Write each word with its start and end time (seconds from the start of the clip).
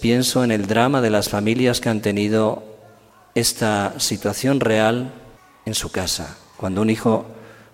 Pienso 0.00 0.42
en 0.44 0.50
el 0.50 0.66
drama 0.66 1.02
de 1.02 1.10
las 1.10 1.28
familias 1.28 1.80
que 1.80 1.90
han 1.90 2.00
tenido 2.00 2.62
esta 3.34 3.94
situación 3.98 4.60
real 4.60 5.12
en 5.66 5.74
su 5.74 5.92
casa, 5.92 6.38
cuando 6.56 6.80
un 6.80 6.88
hijo 6.88 7.26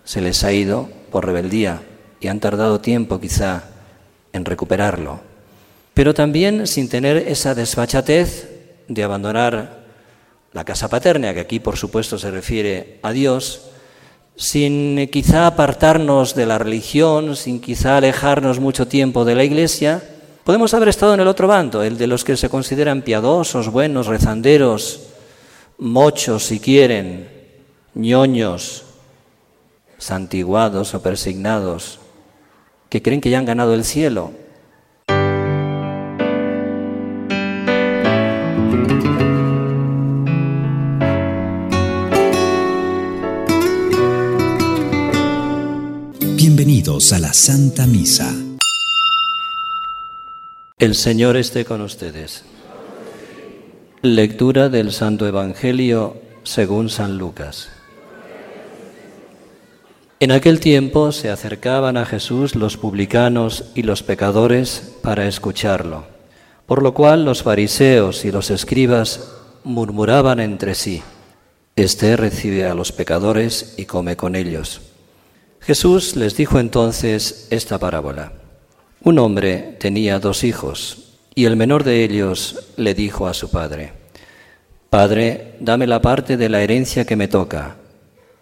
se 0.04 0.20
les 0.20 0.42
ha 0.42 0.52
ido 0.52 0.88
por 1.12 1.24
rebeldía 1.24 1.82
y 2.20 2.26
han 2.26 2.40
tardado 2.40 2.80
tiempo 2.80 3.20
quizá 3.20 3.64
en 4.32 4.44
recuperarlo, 4.44 5.20
pero 5.94 6.14
también 6.14 6.66
sin 6.66 6.88
tener 6.88 7.16
esa 7.16 7.54
desfachatez 7.54 8.50
de 8.88 9.04
abandonar 9.04 9.84
la 10.52 10.64
casa 10.64 10.88
paterna, 10.88 11.32
que 11.32 11.40
aquí 11.40 11.60
por 11.60 11.76
supuesto 11.76 12.18
se 12.18 12.32
refiere 12.32 12.98
a 13.02 13.12
Dios, 13.12 13.70
sin 14.34 15.08
quizá 15.12 15.46
apartarnos 15.46 16.34
de 16.34 16.46
la 16.46 16.58
religión, 16.58 17.36
sin 17.36 17.60
quizá 17.60 17.96
alejarnos 17.96 18.58
mucho 18.58 18.88
tiempo 18.88 19.24
de 19.24 19.36
la 19.36 19.44
iglesia, 19.44 20.02
podemos 20.46 20.72
haber 20.74 20.90
estado 20.90 21.12
en 21.12 21.18
el 21.18 21.26
otro 21.26 21.48
bando, 21.48 21.82
el 21.82 21.98
de 21.98 22.06
los 22.06 22.22
que 22.22 22.36
se 22.36 22.48
consideran 22.48 23.02
piadosos, 23.02 23.68
buenos, 23.68 24.06
rezanderos, 24.06 25.08
mochos 25.76 26.44
si 26.44 26.60
quieren, 26.60 27.28
ñoños, 27.94 28.84
santiguados 29.98 30.94
o 30.94 31.02
persignados, 31.02 31.98
que 32.88 33.02
creen 33.02 33.20
que 33.20 33.28
ya 33.28 33.38
han 33.38 33.44
ganado 33.44 33.74
el 33.74 33.84
cielo. 33.84 34.30
Bienvenidos 46.36 47.12
a 47.12 47.18
la 47.18 47.32
Santa 47.32 47.88
Misa. 47.88 48.45
El 50.78 50.94
Señor 50.94 51.38
esté 51.38 51.64
con 51.64 51.80
ustedes. 51.80 52.44
Lectura 54.02 54.68
del 54.68 54.92
Santo 54.92 55.26
Evangelio 55.26 56.18
según 56.42 56.90
San 56.90 57.16
Lucas. 57.16 57.70
En 60.20 60.32
aquel 60.32 60.60
tiempo 60.60 61.12
se 61.12 61.30
acercaban 61.30 61.96
a 61.96 62.04
Jesús 62.04 62.54
los 62.54 62.76
publicanos 62.76 63.64
y 63.74 63.84
los 63.84 64.02
pecadores 64.02 64.92
para 65.00 65.26
escucharlo, 65.26 66.04
por 66.66 66.82
lo 66.82 66.92
cual 66.92 67.24
los 67.24 67.42
fariseos 67.42 68.26
y 68.26 68.30
los 68.30 68.50
escribas 68.50 69.32
murmuraban 69.64 70.40
entre 70.40 70.74
sí, 70.74 71.02
Este 71.74 72.18
recibe 72.18 72.66
a 72.66 72.74
los 72.74 72.92
pecadores 72.92 73.72
y 73.78 73.86
come 73.86 74.18
con 74.18 74.36
ellos. 74.36 74.82
Jesús 75.58 76.16
les 76.16 76.36
dijo 76.36 76.60
entonces 76.60 77.48
esta 77.50 77.78
parábola. 77.78 78.45
Un 79.02 79.18
hombre 79.18 79.76
tenía 79.78 80.18
dos 80.18 80.44
hijos, 80.44 81.18
y 81.34 81.44
el 81.44 81.56
menor 81.56 81.84
de 81.84 82.02
ellos 82.02 82.70
le 82.76 82.94
dijo 82.94 83.26
a 83.26 83.34
su 83.34 83.50
padre, 83.50 83.92
Padre, 84.90 85.54
dame 85.60 85.86
la 85.86 86.00
parte 86.00 86.36
de 86.36 86.48
la 86.48 86.62
herencia 86.62 87.04
que 87.04 87.16
me 87.16 87.28
toca 87.28 87.76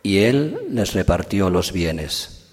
y 0.05 0.19
él 0.19 0.59
les 0.71 0.93
repartió 0.93 1.51
los 1.51 1.73
bienes. 1.73 2.45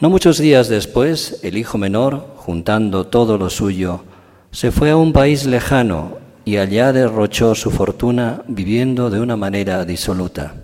No 0.00 0.10
muchos 0.10 0.38
días 0.38 0.68
después, 0.68 1.38
el 1.44 1.56
hijo 1.58 1.78
menor, 1.78 2.34
juntando 2.38 3.06
todo 3.06 3.38
lo 3.38 3.50
suyo, 3.50 4.02
se 4.50 4.72
fue 4.72 4.90
a 4.90 4.96
un 4.96 5.12
país 5.12 5.44
lejano 5.44 6.18
y 6.44 6.56
allá 6.56 6.92
derrochó 6.92 7.54
su 7.54 7.70
fortuna 7.70 8.42
viviendo 8.48 9.10
de 9.10 9.20
una 9.20 9.36
manera 9.36 9.84
disoluta. 9.84 10.61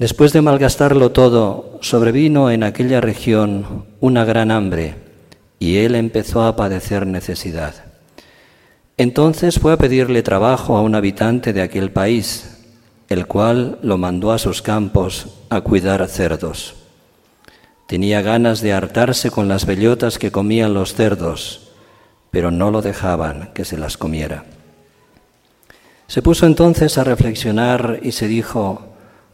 Después 0.00 0.32
de 0.32 0.40
malgastarlo 0.40 1.12
todo, 1.12 1.78
sobrevino 1.82 2.50
en 2.50 2.62
aquella 2.62 3.02
región 3.02 3.84
una 4.00 4.24
gran 4.24 4.50
hambre 4.50 4.94
y 5.58 5.76
él 5.76 5.94
empezó 5.94 6.42
a 6.42 6.56
padecer 6.56 7.06
necesidad. 7.06 7.74
Entonces 8.96 9.58
fue 9.58 9.74
a 9.74 9.76
pedirle 9.76 10.22
trabajo 10.22 10.78
a 10.78 10.80
un 10.80 10.94
habitante 10.94 11.52
de 11.52 11.60
aquel 11.60 11.90
país, 11.90 12.62
el 13.10 13.26
cual 13.26 13.78
lo 13.82 13.98
mandó 13.98 14.32
a 14.32 14.38
sus 14.38 14.62
campos 14.62 15.26
a 15.50 15.60
cuidar 15.60 16.08
cerdos. 16.08 16.76
Tenía 17.86 18.22
ganas 18.22 18.62
de 18.62 18.72
hartarse 18.72 19.30
con 19.30 19.48
las 19.48 19.66
bellotas 19.66 20.18
que 20.18 20.32
comían 20.32 20.72
los 20.72 20.94
cerdos, 20.94 21.72
pero 22.30 22.50
no 22.50 22.70
lo 22.70 22.80
dejaban 22.80 23.50
que 23.52 23.66
se 23.66 23.76
las 23.76 23.98
comiera. 23.98 24.46
Se 26.06 26.22
puso 26.22 26.46
entonces 26.46 26.96
a 26.96 27.04
reflexionar 27.04 28.00
y 28.02 28.12
se 28.12 28.28
dijo, 28.28 28.89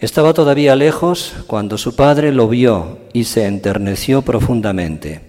Estaba 0.00 0.32
todavía 0.32 0.76
lejos 0.76 1.34
cuando 1.48 1.76
su 1.76 1.96
padre 1.96 2.30
lo 2.30 2.48
vio 2.48 2.98
y 3.12 3.24
se 3.24 3.46
enterneció 3.46 4.22
profundamente. 4.22 5.22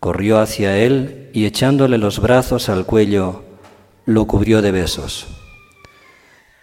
Corrió 0.00 0.40
hacia 0.40 0.76
él 0.76 1.28
y 1.32 1.44
echándole 1.44 1.96
los 1.96 2.18
brazos 2.18 2.68
al 2.68 2.84
cuello, 2.84 3.44
lo 4.06 4.26
cubrió 4.26 4.60
de 4.60 4.72
besos. 4.72 5.28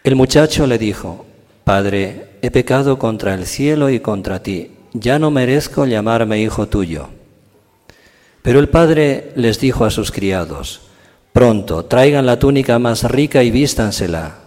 El 0.03 0.17
muchacho 0.17 0.67
le 0.67 0.77
dijo, 0.77 1.25
Padre, 1.63 2.31
he 2.41 2.51
pecado 2.51 2.99
contra 2.99 3.33
el 3.35 3.45
cielo 3.45 3.89
y 3.89 4.01
contra 4.01 4.43
ti, 4.43 4.71
ya 4.91 5.17
no 5.17 5.31
merezco 5.31 5.85
llamarme 5.85 6.41
hijo 6.41 6.67
tuyo. 6.67 7.07
Pero 8.41 8.59
el 8.59 8.67
padre 8.67 9.31
les 9.35 9.61
dijo 9.61 9.85
a 9.85 9.91
sus 9.91 10.11
criados, 10.11 10.81
Pronto, 11.31 11.85
traigan 11.85 12.25
la 12.25 12.39
túnica 12.39 12.79
más 12.79 13.03
rica 13.03 13.43
y 13.43 13.51
vístansela, 13.51 14.46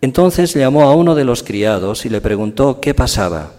Entonces 0.00 0.54
llamó 0.54 0.82
a 0.82 0.94
uno 0.94 1.14
de 1.14 1.24
los 1.24 1.42
criados 1.42 2.06
y 2.06 2.08
le 2.08 2.20
preguntó 2.20 2.80
qué 2.80 2.94
pasaba. 2.94 3.52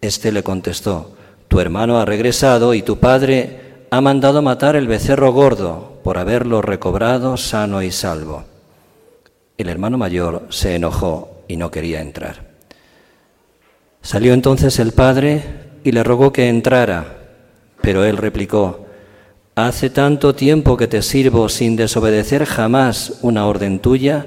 Este 0.00 0.32
le 0.32 0.42
contestó, 0.42 1.12
tu 1.48 1.60
hermano 1.60 1.98
ha 1.98 2.04
regresado 2.04 2.74
y 2.74 2.82
tu 2.82 2.98
padre 2.98 3.86
ha 3.90 4.00
mandado 4.00 4.40
matar 4.40 4.76
el 4.76 4.86
becerro 4.86 5.32
gordo 5.32 6.00
por 6.02 6.18
haberlo 6.18 6.62
recobrado 6.62 7.36
sano 7.36 7.82
y 7.82 7.90
salvo. 7.90 8.44
El 9.58 9.68
hermano 9.68 9.98
mayor 9.98 10.46
se 10.50 10.76
enojó 10.76 11.42
y 11.48 11.56
no 11.56 11.70
quería 11.70 12.00
entrar. 12.00 12.52
Salió 14.00 14.32
entonces 14.32 14.78
el 14.78 14.92
padre 14.92 15.42
y 15.84 15.92
le 15.92 16.02
rogó 16.02 16.32
que 16.32 16.48
entrara, 16.48 17.18
pero 17.80 18.04
él 18.04 18.16
replicó, 18.16 18.86
Hace 19.54 19.90
tanto 19.90 20.34
tiempo 20.34 20.78
que 20.78 20.88
te 20.88 21.02
sirvo 21.02 21.50
sin 21.50 21.76
desobedecer 21.76 22.46
jamás 22.46 23.18
una 23.20 23.46
orden 23.46 23.80
tuya, 23.80 24.26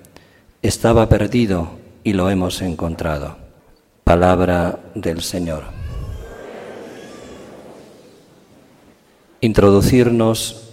Estaba 0.61 1.09
perdido 1.09 1.69
y 2.03 2.13
lo 2.13 2.29
hemos 2.29 2.61
encontrado. 2.61 3.35
Palabra 4.03 4.77
del 4.93 5.23
Señor. 5.23 5.63
Introducirnos 9.39 10.69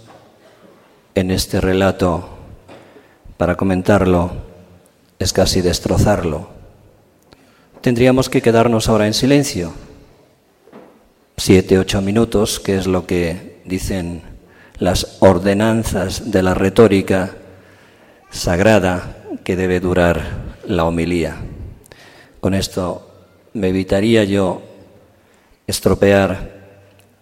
en 1.15 1.31
este 1.31 1.59
relato 1.59 2.29
para 3.37 3.55
comentarlo 3.55 4.31
es 5.17 5.33
casi 5.33 5.61
destrozarlo. 5.61 6.49
Tendríamos 7.81 8.29
que 8.29 8.43
quedarnos 8.43 8.89
ahora 8.89 9.07
en 9.07 9.15
silencio, 9.15 9.73
siete, 11.35 11.79
ocho 11.79 11.99
minutos, 11.99 12.59
que 12.59 12.77
es 12.77 12.85
lo 12.85 13.07
que 13.07 13.59
dicen 13.65 14.21
las 14.77 15.17
ordenanzas 15.19 16.29
de 16.29 16.43
la 16.43 16.53
retórica 16.53 17.31
sagrada 18.29 19.15
que 19.43 19.55
debe 19.55 19.79
durar 19.79 20.21
la 20.65 20.85
homilía. 20.85 21.37
Con 22.39 22.53
esto 22.53 23.09
me 23.53 23.69
evitaría 23.69 24.23
yo 24.23 24.61
estropear 25.67 26.59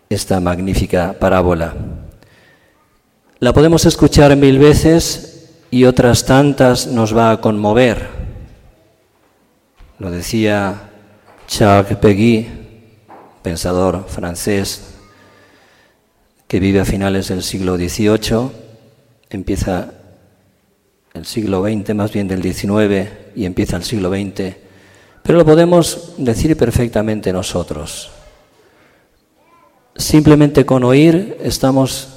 esta 0.09 0.39
magnífica 0.39 1.13
parábola. 1.19 1.74
La 3.39 3.54
podemos 3.54 3.86
escuchar 3.86 4.36
mil 4.36 4.57
veces 4.59 5.50
y 5.69 5.83
otras 5.83 6.25
tantas 6.25 6.88
nos 6.88 7.15
va 7.15 7.31
a 7.31 7.42
conmover. 7.42 8.07
Lo 10.00 10.12
decía 10.12 10.89
Charles 11.48 11.98
Peguy, 11.98 12.48
pensador 13.42 14.06
francés 14.07 14.95
que 16.48 16.59
vive 16.59 16.80
a 16.80 16.86
finales 16.86 17.27
del 17.27 17.44
siglo 17.44 17.75
XVIII, 17.75 18.51
empieza 19.30 19.92
el 21.17 21.25
siglo 21.25 21.63
XX, 21.63 21.93
más 21.95 22.11
bien 22.11 22.27
del 22.27 22.41
XIX, 22.41 23.09
y 23.35 23.45
empieza 23.45 23.77
el 23.77 23.83
siglo 23.83 24.09
XX, 24.09 24.55
pero 25.23 25.39
lo 25.39 25.45
podemos 25.45 26.13
decir 26.17 26.55
perfectamente 26.55 27.33
nosotros. 27.33 28.11
Simplemente 29.95 30.65
con 30.65 30.83
oír 30.83 31.37
estamos 31.41 32.09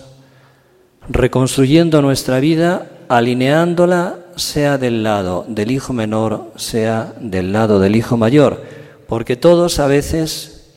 reconstruyendo 1.09 2.03
nuestra 2.03 2.39
vida, 2.41 2.87
alineándola 3.09 4.17
sea 4.37 4.79
del 4.79 5.03
lado 5.03 5.45
del 5.49 5.71
hijo 5.71 5.93
menor, 5.93 6.53
sea 6.57 7.13
del 7.21 7.53
lado 7.53 7.81
del 7.81 7.97
hijo 7.97 8.17
mayor, 8.17 8.63
porque 9.09 9.37
todos 9.37 9.81
a 9.81 9.87
veces 9.87 10.77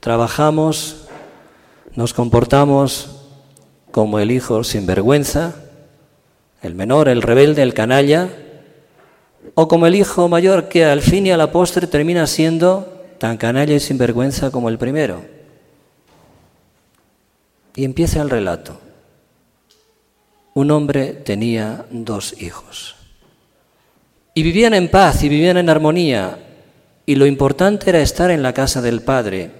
trabajamos, 0.00 1.06
nos 1.96 2.14
comportamos 2.14 3.10
como 3.90 4.18
el 4.18 4.30
hijo 4.30 4.64
sin 4.64 4.86
vergüenza, 4.86 5.54
el 6.64 6.74
menor, 6.74 7.08
el 7.08 7.22
rebelde, 7.22 7.62
el 7.62 7.74
canalla, 7.74 8.28
o 9.54 9.68
como 9.68 9.86
el 9.86 9.94
hijo 9.94 10.28
mayor 10.28 10.68
que 10.68 10.84
al 10.84 11.02
fin 11.02 11.26
y 11.26 11.30
a 11.30 11.36
la 11.36 11.52
postre 11.52 11.86
termina 11.86 12.26
siendo 12.26 13.02
tan 13.18 13.36
canalla 13.36 13.74
y 13.74 13.80
sin 13.80 13.98
vergüenza 13.98 14.50
como 14.50 14.68
el 14.68 14.78
primero. 14.78 15.22
Y 17.76 17.84
empieza 17.84 18.22
el 18.22 18.30
relato. 18.30 18.80
Un 20.54 20.70
hombre 20.70 21.12
tenía 21.12 21.84
dos 21.90 22.40
hijos. 22.40 22.94
Y 24.34 24.42
vivían 24.42 24.74
en 24.74 24.90
paz 24.90 25.22
y 25.22 25.28
vivían 25.28 25.56
en 25.56 25.68
armonía. 25.68 26.38
Y 27.06 27.16
lo 27.16 27.26
importante 27.26 27.90
era 27.90 28.00
estar 28.00 28.30
en 28.30 28.42
la 28.42 28.52
casa 28.52 28.80
del 28.80 29.02
Padre. 29.02 29.50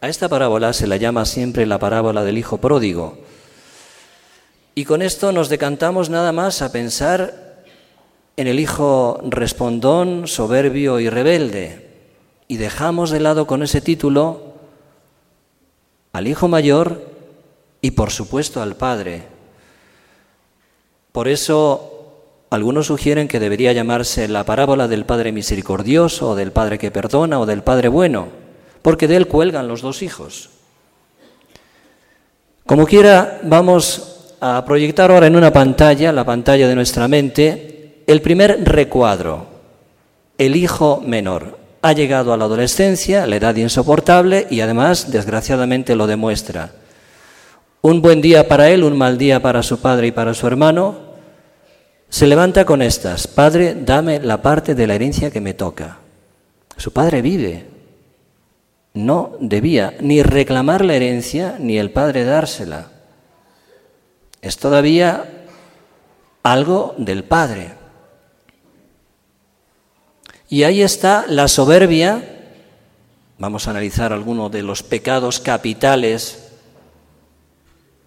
A 0.00 0.08
esta 0.08 0.28
parábola 0.28 0.72
se 0.72 0.86
la 0.86 0.96
llama 0.96 1.24
siempre 1.24 1.66
la 1.66 1.78
parábola 1.78 2.24
del 2.24 2.38
Hijo 2.38 2.58
pródigo. 2.58 3.18
Y 4.78 4.84
con 4.84 5.02
esto 5.02 5.32
nos 5.32 5.48
decantamos 5.48 6.08
nada 6.08 6.30
más 6.30 6.62
a 6.62 6.70
pensar 6.70 7.64
en 8.36 8.46
el 8.46 8.60
Hijo 8.60 9.20
respondón, 9.24 10.28
soberbio 10.28 11.00
y 11.00 11.10
rebelde. 11.10 11.88
Y 12.46 12.58
dejamos 12.58 13.10
de 13.10 13.18
lado 13.18 13.48
con 13.48 13.64
ese 13.64 13.80
título 13.80 14.52
al 16.12 16.28
Hijo 16.28 16.46
mayor 16.46 17.10
y 17.80 17.90
por 17.90 18.12
supuesto 18.12 18.62
al 18.62 18.76
Padre. 18.76 19.24
Por 21.10 21.26
eso 21.26 22.12
algunos 22.48 22.86
sugieren 22.86 23.26
que 23.26 23.40
debería 23.40 23.72
llamarse 23.72 24.28
la 24.28 24.44
parábola 24.44 24.86
del 24.86 25.04
Padre 25.04 25.32
misericordioso 25.32 26.30
o 26.30 26.36
del 26.36 26.52
Padre 26.52 26.78
que 26.78 26.92
perdona 26.92 27.40
o 27.40 27.46
del 27.46 27.64
Padre 27.64 27.88
bueno, 27.88 28.28
porque 28.82 29.08
de 29.08 29.16
él 29.16 29.26
cuelgan 29.26 29.66
los 29.66 29.82
dos 29.82 30.02
hijos. 30.02 30.50
Como 32.64 32.86
quiera, 32.86 33.40
vamos 33.42 34.14
a 34.40 34.64
proyectar 34.64 35.10
ahora 35.10 35.26
en 35.26 35.36
una 35.36 35.52
pantalla, 35.52 36.12
la 36.12 36.24
pantalla 36.24 36.68
de 36.68 36.74
nuestra 36.74 37.08
mente, 37.08 38.02
el 38.06 38.22
primer 38.22 38.64
recuadro, 38.64 39.46
el 40.38 40.56
hijo 40.56 41.02
menor. 41.04 41.58
Ha 41.82 41.92
llegado 41.92 42.32
a 42.32 42.36
la 42.36 42.44
adolescencia, 42.44 43.26
la 43.26 43.36
edad 43.36 43.54
insoportable 43.56 44.46
y 44.50 44.60
además, 44.60 45.10
desgraciadamente, 45.10 45.94
lo 45.94 46.06
demuestra. 46.06 46.72
Un 47.82 48.02
buen 48.02 48.20
día 48.20 48.48
para 48.48 48.68
él, 48.70 48.82
un 48.82 48.98
mal 48.98 49.18
día 49.18 49.40
para 49.40 49.62
su 49.62 49.80
padre 49.80 50.08
y 50.08 50.12
para 50.12 50.34
su 50.34 50.46
hermano. 50.46 50.96
Se 52.08 52.26
levanta 52.26 52.64
con 52.64 52.82
estas, 52.82 53.26
Padre, 53.26 53.76
dame 53.84 54.18
la 54.20 54.42
parte 54.42 54.74
de 54.74 54.86
la 54.86 54.94
herencia 54.94 55.30
que 55.30 55.40
me 55.40 55.54
toca. 55.54 55.98
Su 56.76 56.92
padre 56.92 57.22
vive. 57.22 57.66
No 58.94 59.36
debía 59.40 59.94
ni 60.00 60.22
reclamar 60.22 60.84
la 60.84 60.94
herencia 60.94 61.56
ni 61.60 61.78
el 61.78 61.90
padre 61.90 62.24
dársela. 62.24 62.97
Es 64.40 64.56
todavía 64.56 65.46
algo 66.42 66.94
del 66.98 67.24
padre. 67.24 67.72
Y 70.48 70.62
ahí 70.62 70.82
está 70.82 71.26
la 71.28 71.48
soberbia. 71.48 72.22
Vamos 73.38 73.66
a 73.66 73.70
analizar 73.70 74.12
algunos 74.12 74.50
de 74.50 74.62
los 74.62 74.82
pecados 74.82 75.40
capitales 75.40 76.50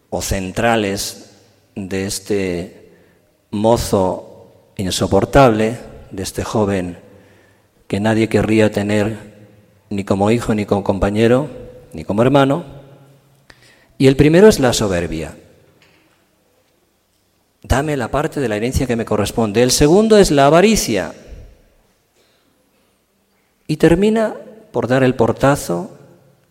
o 0.09 0.21
centrales 0.21 1.31
de 1.75 2.05
este 2.05 2.91
mozo 3.51 4.71
insoportable, 4.77 5.77
de 6.11 6.23
este 6.23 6.43
joven 6.43 6.97
que 7.87 7.99
nadie 7.99 8.29
querría 8.29 8.71
tener 8.71 9.17
ni 9.89 10.05
como 10.05 10.31
hijo, 10.31 10.55
ni 10.55 10.65
como 10.65 10.83
compañero, 10.83 11.49
ni 11.93 12.05
como 12.05 12.21
hermano. 12.21 12.63
Y 13.97 14.07
el 14.07 14.15
primero 14.15 14.47
es 14.47 14.59
la 14.59 14.71
soberbia. 14.73 15.35
Dame 17.63 17.95
la 17.95 18.09
parte 18.09 18.39
de 18.39 18.49
la 18.49 18.57
herencia 18.57 18.87
que 18.87 18.95
me 18.95 19.05
corresponde. 19.05 19.61
El 19.61 19.71
segundo 19.71 20.17
es 20.17 20.31
la 20.31 20.47
avaricia. 20.47 21.13
Y 23.67 23.77
termina 23.77 24.35
por 24.71 24.87
dar 24.87 25.03
el 25.03 25.15
portazo 25.15 25.97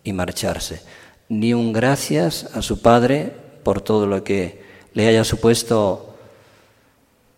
y 0.05 0.13
marcharse. 0.13 0.83
Ni 1.29 1.53
un 1.53 1.73
gracias 1.73 2.49
a 2.55 2.63
su 2.63 2.81
padre 2.81 3.33
por 3.63 3.81
todo 3.81 4.07
lo 4.07 4.25
que 4.25 4.63
le 4.95 5.07
haya 5.07 5.25
supuesto 5.25 6.17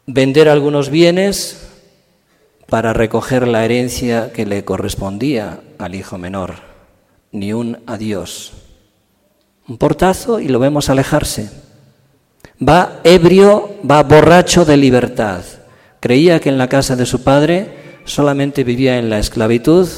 vender 0.07 0.49
algunos 0.49 0.91
bienes 0.91 1.69
para 2.69 2.93
recoger 2.93 3.47
la 3.47 3.65
herencia 3.65 4.33
que 4.33 4.47
le 4.47 4.65
correspondía 4.65 5.61
al 5.79 5.95
hijo 5.95 6.17
menor, 6.19 6.55
ni 7.31 7.53
un 7.53 7.83
adiós. 7.87 8.53
Un 9.69 9.79
portazo 9.79 10.41
y 10.41 10.49
lo 10.49 10.59
vemos 10.59 10.89
alejarse. 10.89 11.51
Va 12.63 13.01
ebrio, 13.03 13.77
va 13.89 14.03
borracho 14.03 14.65
de 14.65 14.77
libertad. 14.77 15.43
Creía 15.99 16.39
que 16.39 16.49
en 16.49 16.59
la 16.59 16.69
casa 16.69 16.95
de 16.95 17.07
su 17.07 17.23
padre 17.25 18.01
solamente 18.05 18.63
vivía 18.63 18.99
en 18.99 19.11
la 19.11 19.19
esclavitud, 19.19 19.89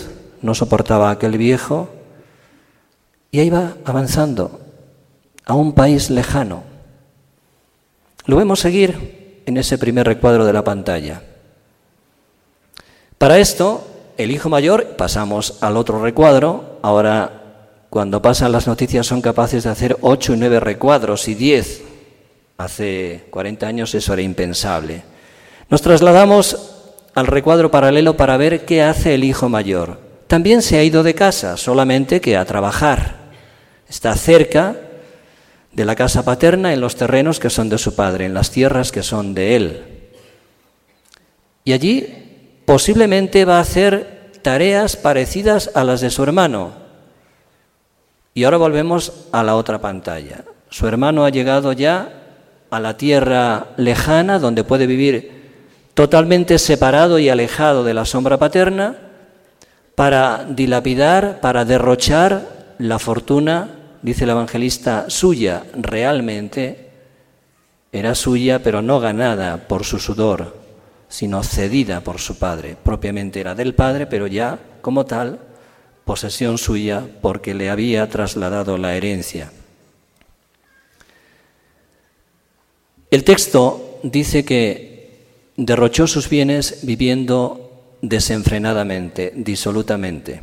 no 0.41 0.55
soportaba 0.55 1.11
aquel 1.11 1.37
viejo, 1.37 1.91
y 3.31 3.41
ahí 3.41 3.51
va 3.51 3.75
avanzando, 3.85 4.61
a 5.45 5.55
un 5.55 5.75
país 5.75 6.09
lejano. 6.09 6.63
Lo 8.27 8.37
vemos 8.37 8.61
seguir 8.61 9.43
en 9.45 9.57
ese 9.59 9.77
primer 9.77 10.07
recuadro 10.07 10.47
de 10.47 10.53
la 10.53 10.65
pantalla. 10.65 11.23
Para 13.19 13.39
esto, 13.39 13.87
el 14.17 14.31
hijo 14.31 14.49
mayor, 14.49 14.97
pasamos 14.97 15.59
al 15.61 15.77
otro 15.77 16.03
recuadro, 16.03 16.79
ahora 16.83 17.43
cuando 17.91 18.21
pasan 18.21 18.51
las 18.51 18.67
noticias 18.67 19.07
son 19.07 19.21
capaces 19.21 19.65
de 19.65 19.71
hacer 19.71 19.97
ocho 20.01 20.35
y 20.35 20.37
nueve 20.37 20.59
recuadros 20.61 21.29
y 21.29 21.35
diez. 21.35 21.84
Hace 22.57 23.27
40 23.31 23.67
años 23.67 23.95
eso 23.95 24.13
era 24.13 24.23
impensable. 24.23 25.03
Nos 25.69 25.83
trasladamos 25.83 26.75
al 27.15 27.27
recuadro 27.27 27.71
paralelo 27.71 28.17
para 28.17 28.37
ver 28.37 28.65
qué 28.65 28.83
hace 28.83 29.15
el 29.15 29.25
hijo 29.25 29.49
mayor. 29.49 29.99
También 30.27 30.63
se 30.63 30.79
ha 30.79 30.85
ido 30.85 31.03
de 31.03 31.15
casa, 31.15 31.57
solamente 31.57 32.21
que 32.21 32.37
a 32.37 32.45
trabajar. 32.45 33.17
Está 33.89 34.15
cerca 34.17 34.77
de 35.73 35.85
la 35.85 35.97
casa 35.97 36.25
paterna 36.25 36.73
en 36.73 36.81
los 36.81 36.97
terrenos 36.97 37.41
que 37.41 37.51
son 37.51 37.69
de 37.69 37.79
su 37.79 37.95
padre, 37.95 38.27
en 38.27 38.35
las 38.35 38.51
tierras 38.51 38.93
que 38.93 39.03
son 39.03 39.35
de 39.35 39.57
él. 39.57 39.85
Y 41.65 41.73
allí 41.73 42.61
posiblemente 42.65 43.45
va 43.45 43.59
a 43.59 43.63
hacer 43.63 44.33
tareas 44.43 44.97
parecidas 44.97 45.71
a 45.75 45.85
las 45.85 46.01
de 46.01 46.11
su 46.11 46.23
hermano. 46.23 46.73
Y 48.35 48.45
ahora 48.45 48.57
volvemos 48.57 49.27
a 49.33 49.43
la 49.43 49.57
otra 49.57 49.81
pantalla. 49.81 50.45
Su 50.69 50.87
hermano 50.87 51.25
ha 51.25 51.31
llegado 51.31 51.73
ya 51.73 52.24
a 52.75 52.81
la 52.81 52.97
tierra 52.97 53.69
lejana 53.77 54.39
donde 54.39 54.65
puede 54.65 54.87
vivir 54.87 55.45
totalmente 55.95 56.59
separado 56.59 57.19
y 57.19 57.29
alejado 57.29 57.85
de 57.85 57.95
la 57.95 58.05
sombra 58.05 58.39
paterna 58.39 58.97
para 59.95 60.45
dilapidar, 60.49 61.41
para 61.41 61.65
derrochar 61.65 62.75
la 62.79 62.99
fortuna 62.99 63.69
dice 64.05 64.25
el 64.25 64.31
evangelista, 64.31 65.07
suya 65.09 65.65
realmente, 65.75 66.91
era 67.91 68.15
suya, 68.15 68.63
pero 68.63 68.83
no 68.83 69.01
ganada 69.01 69.67
por 69.67 69.85
su 69.85 69.99
sudor, 69.99 70.57
sino 71.09 71.43
cedida 71.43 72.03
por 72.03 72.19
su 72.19 72.39
padre. 72.39 72.77
Propiamente 72.83 73.41
era 73.41 73.55
del 73.55 73.75
padre, 73.75 74.07
pero 74.07 74.27
ya 74.27 74.59
como 74.83 75.07
tal, 75.07 75.39
posesión 76.05 76.59
suya 76.59 77.03
porque 77.23 77.55
le 77.55 77.71
había 77.71 78.07
trasladado 78.11 78.77
la 78.77 78.95
herencia. 78.95 79.51
El 83.15 83.23
texto 83.23 84.01
dice 84.03 84.45
que 84.45 85.21
derrochó 85.57 86.09
sus 86.09 86.29
bienes 86.29 86.81
viviendo 86.83 87.95
desenfrenadamente, 88.03 89.33
disolutamente. 89.37 90.41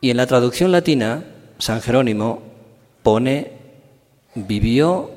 Y 0.00 0.08
en 0.08 0.16
la 0.16 0.26
traducción 0.26 0.72
latina, 0.72 1.22
San 1.58 1.82
Jerónimo 1.82 2.40
pone 3.02 3.52
vivió 4.36 5.10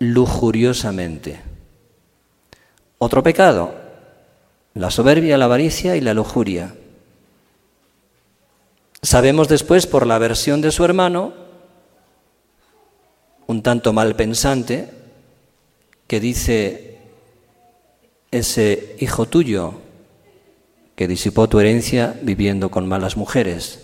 lujuriosamente. 0.00 1.40
Otro 2.98 3.22
pecado, 3.22 3.74
la 4.74 4.90
soberbia, 4.90 5.38
la 5.38 5.46
avaricia 5.46 5.96
y 5.96 6.02
la 6.02 6.12
lujuria. 6.12 6.74
Sabemos 9.00 9.48
después 9.48 9.86
por 9.86 10.06
la 10.06 10.18
versión 10.18 10.60
de 10.60 10.72
su 10.72 10.84
hermano, 10.84 11.32
un 13.46 13.62
tanto 13.62 13.94
mal 13.94 14.14
pensante, 14.14 15.00
que 16.06 16.20
dice, 16.20 16.98
ese 18.30 18.96
hijo 18.98 19.26
tuyo 19.26 19.74
que 20.96 21.06
disipó 21.06 21.48
tu 21.48 21.60
herencia 21.60 22.18
viviendo 22.22 22.70
con 22.70 22.88
malas 22.88 23.16
mujeres. 23.16 23.80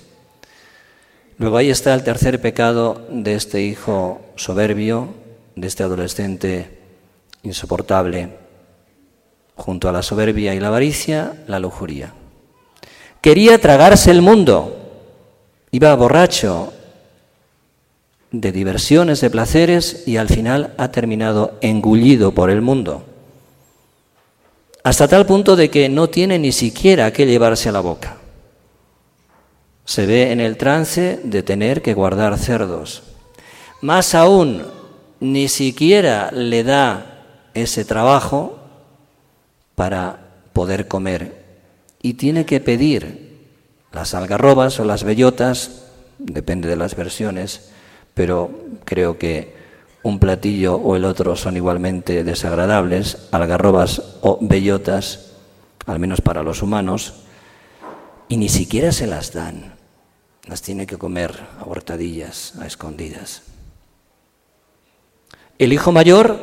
Luego 1.37 1.57
ahí 1.57 1.71
está 1.71 1.95
el 1.95 2.03
tercer 2.03 2.41
pecado 2.41 3.07
de 3.11 3.35
este 3.35 3.63
hijo 3.63 4.21
soberbio, 4.37 5.15
de 5.55 5.67
este 5.67 5.85
adolescente 5.85 6.79
insoportable. 7.43 8.31
Junto 9.55 9.89
a 9.89 9.93
la 9.93 10.03
soberbia 10.03 10.55
y 10.55 10.61
la 10.61 10.69
avaricia, 10.69 11.45
la 11.47 11.59
lujuria. 11.61 12.13
Quería 13.21 13.61
tragarse 13.61 14.11
el 14.11 14.23
mundo. 14.23 14.77
Iba 15.71 15.95
borracho 15.95 16.73
de 18.31 18.53
diversiones, 18.53 19.21
de 19.21 19.31
placeres 19.31 20.05
y 20.07 20.17
al 20.17 20.29
final 20.29 20.75
ha 20.77 20.89
terminado 20.89 21.59
engullido 21.61 22.33
por 22.33 22.51
el 22.51 22.61
mundo. 22.61 23.05
Hasta 24.85 25.09
tal 25.09 25.27
punto 25.27 25.57
de 25.57 25.71
que 25.71 25.89
no 25.89 26.09
tiene 26.09 26.39
ni 26.39 26.53
siquiera 26.53 27.13
que 27.13 27.27
llevarse 27.27 27.69
a 27.69 27.73
la 27.73 27.81
boca 27.81 28.19
se 29.89 30.05
ve 30.05 30.33
en 30.33 30.41
el 30.41 30.59
trance 30.59 31.19
de 31.25 31.43
tener 31.43 31.81
que 31.81 31.95
guardar 31.95 32.37
cerdos. 32.37 33.05
Más 33.81 34.15
aún, 34.15 34.67
ni 35.19 35.49
siquiera 35.49 36.31
le 36.31 36.63
da 36.63 37.25
ese 37.55 37.87
trabajo 37.87 38.59
para 39.75 40.19
poder 40.53 40.89
comer 40.89 41.43
y 42.03 42.15
tiene 42.15 42.45
que 42.45 42.61
pedir 42.61 43.49
las 43.91 44.13
algarrobas 44.13 44.79
o 44.79 44.85
las 44.85 45.05
bellotas, 45.05 45.85
depende 46.19 46.69
de 46.69 46.77
las 46.77 46.95
versiones, 46.95 47.71
pero 48.19 48.51
creo 48.85 49.17
que 49.17 49.55
un 50.03 50.19
platillo 50.19 50.75
o 50.75 50.97
el 50.97 51.05
otro 51.05 51.37
son 51.37 51.57
igualmente 51.57 52.25
desagradables, 52.25 53.29
algarrobas 53.31 54.03
o 54.23 54.39
bellotas, 54.41 55.35
al 55.87 56.01
menos 56.01 56.21
para 56.21 56.43
los 56.43 56.61
humanos, 56.61 57.15
y 58.29 58.37
ni 58.37 58.49
siquiera 58.49 58.91
se 58.91 59.07
las 59.07 59.33
dan 59.33 59.79
las 60.49 60.63
tiene 60.63 60.87
que 60.87 60.97
comer 60.97 61.33
a 61.61 61.65
hurtadillas, 61.65 62.55
a 62.59 62.67
escondidas. 62.67 63.43
El 65.59 65.73
hijo 65.73 65.93
mayor, 65.93 66.41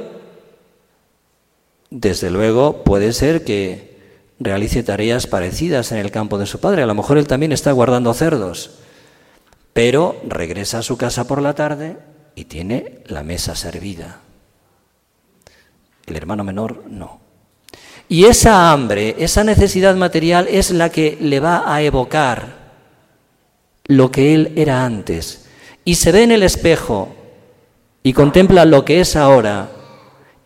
desde 1.90 2.30
luego, 2.30 2.84
puede 2.84 3.12
ser 3.12 3.44
que 3.44 3.98
realice 4.40 4.82
tareas 4.84 5.28
parecidas 5.28 5.92
en 5.92 5.98
el 5.98 6.12
campo 6.12 6.38
de 6.38 6.46
su 6.46 6.60
padre. 6.60 6.84
A 6.84 6.86
lo 6.86 6.96
mejor 6.96 7.18
él 7.18 7.28
también 7.28 7.52
está 7.52 7.74
guardando 7.74 8.14
cerdos, 8.14 8.80
pero 9.76 10.16
regresa 10.26 10.78
a 10.78 10.84
su 10.84 10.96
casa 10.96 11.28
por 11.28 11.42
la 11.42 11.54
tarde 11.54 11.98
y 12.34 12.46
tiene 12.46 13.00
la 13.08 13.24
mesa 13.24 13.58
servida. 13.58 14.22
El 16.06 16.16
hermano 16.16 16.46
menor 16.46 16.86
no. 16.88 17.20
Y 18.08 18.24
esa 18.24 18.72
hambre, 18.72 19.18
esa 19.20 19.44
necesidad 19.44 19.98
material 19.98 20.48
es 20.48 20.72
la 20.72 20.90
que 20.90 21.18
le 21.20 21.42
va 21.42 21.64
a 21.68 21.82
evocar 21.82 22.72
lo 23.88 24.12
que 24.12 24.34
él 24.34 24.54
era 24.56 24.86
antes 24.86 25.46
y 25.84 25.96
se 25.96 26.14
ve 26.14 26.24
en 26.24 26.32
el 26.32 26.44
espejo 26.44 27.14
y 28.02 28.14
contempla 28.14 28.64
lo 28.64 28.86
que 28.86 29.02
es 29.02 29.18
ahora 29.18 29.72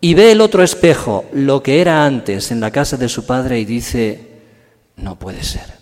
y 0.02 0.16
ve 0.16 0.32
el 0.32 0.42
otro 0.42 0.64
espejo, 0.64 1.26
lo 1.34 1.62
que 1.62 1.82
era 1.82 2.04
antes 2.04 2.50
en 2.50 2.60
la 2.60 2.72
casa 2.72 2.98
de 2.98 3.08
su 3.08 3.28
padre 3.28 3.60
y 3.60 3.66
dice, 3.66 4.42
no 4.96 5.20
puede 5.20 5.44
ser. 5.44 5.79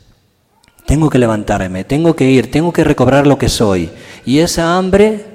Tengo 0.88 1.10
que 1.10 1.20
levantarme, 1.20 1.84
tengo 1.84 2.15
que 2.15 2.32
ir, 2.32 2.50
tengo 2.50 2.72
que 2.72 2.86
recobrar 2.86 3.27
lo 3.27 3.38
que 3.38 3.50
soy. 3.50 3.89
Y 4.25 4.39
esa 4.39 4.77
hambre 4.77 5.25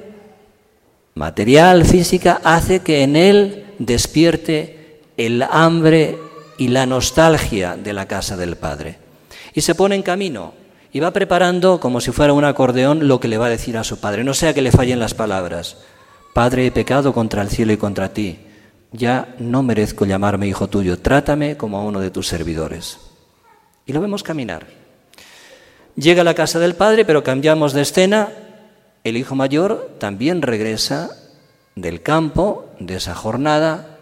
material, 1.13 1.85
física, 1.85 2.41
hace 2.43 2.79
que 2.79 3.03
en 3.03 3.15
él 3.15 3.65
despierte 3.77 4.99
el 5.15 5.43
hambre 5.43 6.17
y 6.57 6.69
la 6.69 6.87
nostalgia 6.87 7.77
de 7.77 7.93
la 7.93 8.07
casa 8.07 8.35
del 8.35 8.55
Padre. 8.55 8.97
Y 9.53 9.61
se 9.61 9.75
pone 9.75 9.93
en 9.93 10.01
camino 10.01 10.55
y 10.91 10.99
va 10.99 11.13
preparando 11.13 11.79
como 11.79 12.01
si 12.01 12.11
fuera 12.11 12.33
un 12.33 12.45
acordeón 12.45 13.07
lo 13.07 13.19
que 13.19 13.27
le 13.27 13.37
va 13.37 13.45
a 13.45 13.49
decir 13.49 13.77
a 13.77 13.83
su 13.83 13.99
padre, 13.99 14.23
no 14.23 14.33
sea 14.33 14.55
que 14.55 14.63
le 14.63 14.71
fallen 14.71 14.99
las 14.99 15.13
palabras. 15.13 15.77
Padre, 16.33 16.65
he 16.65 16.71
pecado 16.71 17.13
contra 17.13 17.43
el 17.43 17.49
cielo 17.49 17.73
y 17.73 17.77
contra 17.77 18.11
ti. 18.11 18.39
Ya 18.91 19.35
no 19.37 19.61
merezco 19.61 20.05
llamarme 20.05 20.47
hijo 20.47 20.67
tuyo, 20.67 20.97
trátame 20.97 21.57
como 21.57 21.77
a 21.77 21.83
uno 21.83 21.99
de 21.99 22.09
tus 22.09 22.27
servidores. 22.27 22.97
Y 23.85 23.93
lo 23.93 24.01
vemos 24.01 24.23
caminar. 24.23 24.82
Llega 25.95 26.21
a 26.21 26.25
la 26.25 26.33
casa 26.33 26.59
del 26.59 26.75
padre, 26.75 27.05
pero 27.05 27.23
cambiamos 27.23 27.73
de 27.73 27.81
escena. 27.81 28.29
El 29.03 29.17
hijo 29.17 29.35
mayor 29.35 29.95
también 29.99 30.41
regresa 30.41 31.11
del 31.75 32.01
campo, 32.01 32.69
de 32.79 32.95
esa 32.95 33.15
jornada, 33.15 33.97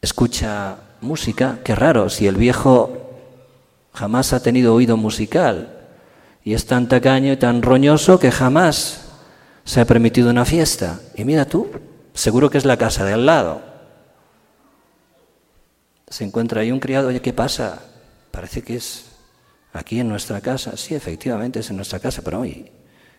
escucha 0.00 0.76
música, 1.00 1.58
qué 1.64 1.74
raro, 1.74 2.10
si 2.10 2.26
el 2.26 2.36
viejo 2.36 3.10
jamás 3.92 4.32
ha 4.32 4.42
tenido 4.42 4.74
oído 4.74 4.96
musical 4.96 5.74
y 6.44 6.54
es 6.54 6.66
tan 6.66 6.88
tacaño 6.88 7.32
y 7.32 7.36
tan 7.36 7.62
roñoso 7.62 8.18
que 8.18 8.30
jamás 8.30 9.06
se 9.64 9.80
ha 9.80 9.84
permitido 9.84 10.30
una 10.30 10.44
fiesta. 10.44 11.00
Y 11.14 11.24
mira 11.24 11.44
tú, 11.44 11.68
seguro 12.14 12.48
que 12.48 12.58
es 12.58 12.64
la 12.64 12.76
casa 12.76 13.04
de 13.04 13.12
al 13.12 13.26
lado. 13.26 13.62
Se 16.08 16.24
encuentra 16.24 16.62
ahí 16.62 16.72
un 16.72 16.80
criado, 16.80 17.08
oye, 17.08 17.20
¿qué 17.20 17.32
pasa? 17.32 17.82
Parece 18.30 18.62
que 18.62 18.76
es 18.76 19.07
aquí 19.72 20.00
en 20.00 20.08
nuestra 20.08 20.40
casa. 20.40 20.76
Sí, 20.76 20.94
efectivamente 20.94 21.60
es 21.60 21.70
en 21.70 21.76
nuestra 21.76 21.98
casa, 21.98 22.22
pero 22.22 22.44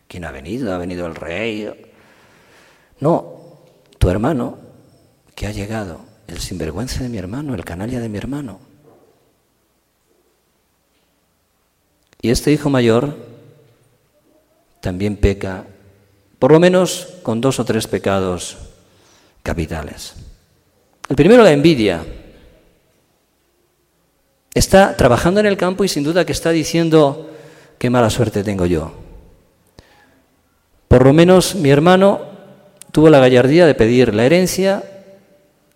¿quién 0.07 0.25
ha 0.25 0.31
venido? 0.31 0.73
¿Ha 0.73 0.77
venido 0.77 1.05
el 1.07 1.15
rey? 1.15 1.71
No, 2.99 3.57
tu 3.97 4.09
hermano 4.09 4.57
que 5.35 5.47
ha 5.47 5.51
llegado, 5.51 6.01
el 6.27 6.39
sinvergüenza 6.39 7.03
de 7.03 7.09
mi 7.09 7.17
hermano, 7.17 7.55
el 7.55 7.63
canalla 7.63 7.99
de 7.99 8.09
mi 8.09 8.17
hermano. 8.17 8.59
Y 12.21 12.31
este 12.31 12.51
hijo 12.51 12.69
mayor 12.69 13.15
también 14.81 15.15
peca, 15.15 15.65
por 16.37 16.51
lo 16.51 16.59
menos 16.59 17.07
con 17.23 17.39
dos 17.39 17.59
o 17.59 17.65
tres 17.65 17.87
pecados 17.87 18.57
capitales. 19.43 20.15
El 21.07 21.15
primero, 21.15 21.43
la 21.43 21.51
envidia. 21.51 22.03
Está 24.53 24.97
trabajando 24.97 25.39
en 25.39 25.45
el 25.45 25.57
campo 25.57 25.83
y 25.83 25.87
sin 25.87 26.03
duda 26.03 26.25
que 26.25 26.31
está 26.31 26.49
diciendo, 26.51 27.29
qué 27.77 27.89
mala 27.89 28.09
suerte 28.09 28.43
tengo 28.43 28.65
yo. 28.65 28.91
Por 30.87 31.05
lo 31.05 31.13
menos 31.13 31.55
mi 31.55 31.69
hermano 31.69 32.21
tuvo 32.91 33.09
la 33.09 33.19
gallardía 33.19 33.67
de 33.67 33.75
pedir 33.75 34.13
la 34.15 34.25
herencia, 34.25 34.83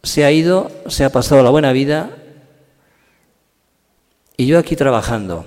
se 0.02 0.26
ha 0.26 0.32
ido, 0.32 0.72
se 0.88 1.06
ha 1.06 1.12
pasado 1.12 1.44
la 1.44 1.52
buena 1.52 1.72
vida, 1.72 2.10
y 4.36 4.48
yo 4.48 4.58
aquí 4.58 4.76
trabajando. 4.76 5.46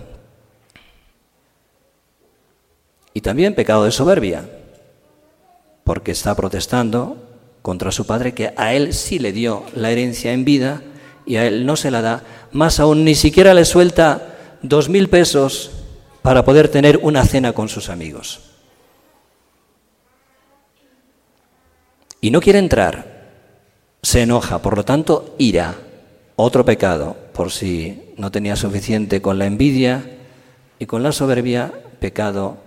Y 3.12 3.23
también 3.23 3.54
pecado 3.54 3.85
de 3.85 3.90
soberbia, 3.90 4.49
porque 5.83 6.12
está 6.12 6.35
protestando 6.35 7.16
contra 7.62 7.90
su 7.90 8.06
padre 8.06 8.35
que 8.35 8.52
a 8.56 8.75
él 8.75 8.92
sí 8.92 9.18
le 9.18 9.33
dio 9.33 9.64
la 9.75 9.90
herencia 9.90 10.33
en 10.33 10.45
vida 10.45 10.83
y 11.26 11.37
a 11.37 11.47
él 11.47 11.66
no 11.66 11.76
se 11.76 11.90
la 11.90 12.00
da, 12.00 12.23
más 12.52 12.80
aún 12.80 13.04
ni 13.04 13.14
siquiera 13.14 13.52
le 13.52 13.64
suelta 13.64 14.37
dos 14.62 14.88
mil 14.88 15.09
pesos 15.09 15.71
para 16.23 16.45
poder 16.45 16.68
tener 16.68 16.99
una 17.02 17.25
cena 17.25 17.52
con 17.52 17.68
sus 17.68 17.88
amigos. 17.88 18.40
Y 22.21 22.30
no 22.30 22.40
quiere 22.40 22.59
entrar, 22.59 23.16
se 24.02 24.23
enoja, 24.23 24.62
por 24.62 24.76
lo 24.76 24.85
tanto, 24.85 25.35
ira, 25.38 25.75
otro 26.37 26.64
pecado, 26.64 27.16
por 27.33 27.50
si 27.50 28.12
no 28.16 28.30
tenía 28.30 28.56
suficiente 28.56 29.21
con 29.21 29.38
la 29.38 29.47
envidia 29.47 30.18
y 30.78 30.87
con 30.87 31.02
la 31.02 31.12
soberbia, 31.12 31.73
pecado 32.00 32.59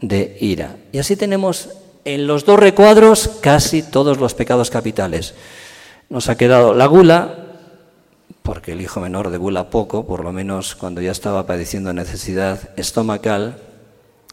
de 0.00 0.36
ira. 0.40 0.76
Y 0.92 0.98
así 0.98 1.16
tenemos 1.16 1.70
en 2.04 2.26
los 2.26 2.44
dos 2.44 2.58
recuadros 2.58 3.28
casi 3.40 3.82
todos 3.82 4.18
los 4.18 4.34
pecados 4.34 4.70
capitales. 4.70 5.34
Nos 6.08 6.28
ha 6.28 6.36
quedado 6.36 6.74
la 6.74 6.86
gula, 6.86 7.45
porque 8.46 8.72
el 8.72 8.80
hijo 8.80 9.00
menor 9.00 9.30
debula 9.30 9.70
poco, 9.70 10.06
por 10.06 10.22
lo 10.22 10.32
menos 10.32 10.76
cuando 10.76 11.00
ya 11.00 11.10
estaba 11.10 11.46
padeciendo 11.46 11.92
necesidad 11.92 12.70
estomacal, 12.78 13.58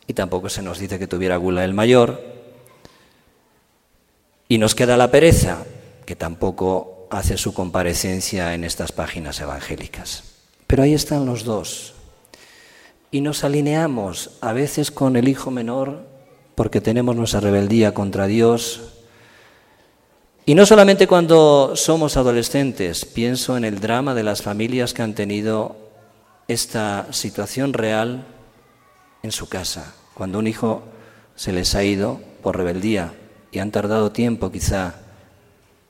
y 0.06 0.14
tampoco 0.14 0.50
se 0.50 0.62
nos 0.62 0.78
dice 0.78 1.00
que 1.00 1.08
tuviera 1.08 1.36
gula 1.38 1.66
el 1.66 1.74
mayor. 1.74 2.22
Y 4.48 4.60
nos 4.60 4.76
queda 4.76 4.98
la 4.98 5.10
pereza, 5.10 5.66
que 6.06 6.16
tampoco 6.16 7.08
hace 7.10 7.38
su 7.38 7.56
comparecencia 7.56 8.54
en 8.54 8.64
estas 8.64 8.92
páginas 8.92 9.40
evangélicas. 9.40 10.24
Pero 10.68 10.84
ahí 10.84 10.94
están 10.94 11.26
los 11.26 11.44
dos. 11.44 11.96
Y 13.10 13.22
nos 13.22 13.44
alineamos 13.44 14.38
a 14.42 14.54
veces 14.54 14.92
con 14.92 15.16
el 15.16 15.28
hijo 15.28 15.50
menor 15.50 16.06
porque 16.54 16.82
tenemos 16.82 17.16
nuestra 17.16 17.40
rebeldía 17.40 17.96
contra 17.96 18.28
Dios. 18.28 18.93
Y 20.46 20.56
no 20.56 20.66
solamente 20.66 21.08
cuando 21.08 21.74
somos 21.78 22.18
adolescentes, 22.18 23.06
pienso 23.06 23.56
en 23.56 23.64
el 23.64 23.80
drama 23.80 24.14
de 24.14 24.24
las 24.24 24.42
familias 24.42 24.94
que 24.94 25.02
han 25.02 25.16
tenido 25.16 25.78
esta 26.50 27.08
situación 27.12 27.72
real 27.72 28.26
en 29.22 29.32
su 29.32 29.48
casa, 29.48 29.96
cuando 30.14 30.40
un 30.40 30.48
hijo 30.48 30.84
se 31.36 31.54
les 31.54 31.76
ha 31.76 31.86
ido 31.86 32.20
por 32.42 32.58
rebeldía 32.58 33.14
y 33.54 33.60
han 33.60 33.72
tardado 33.72 34.12
tiempo 34.12 34.52
quizá 34.52 34.96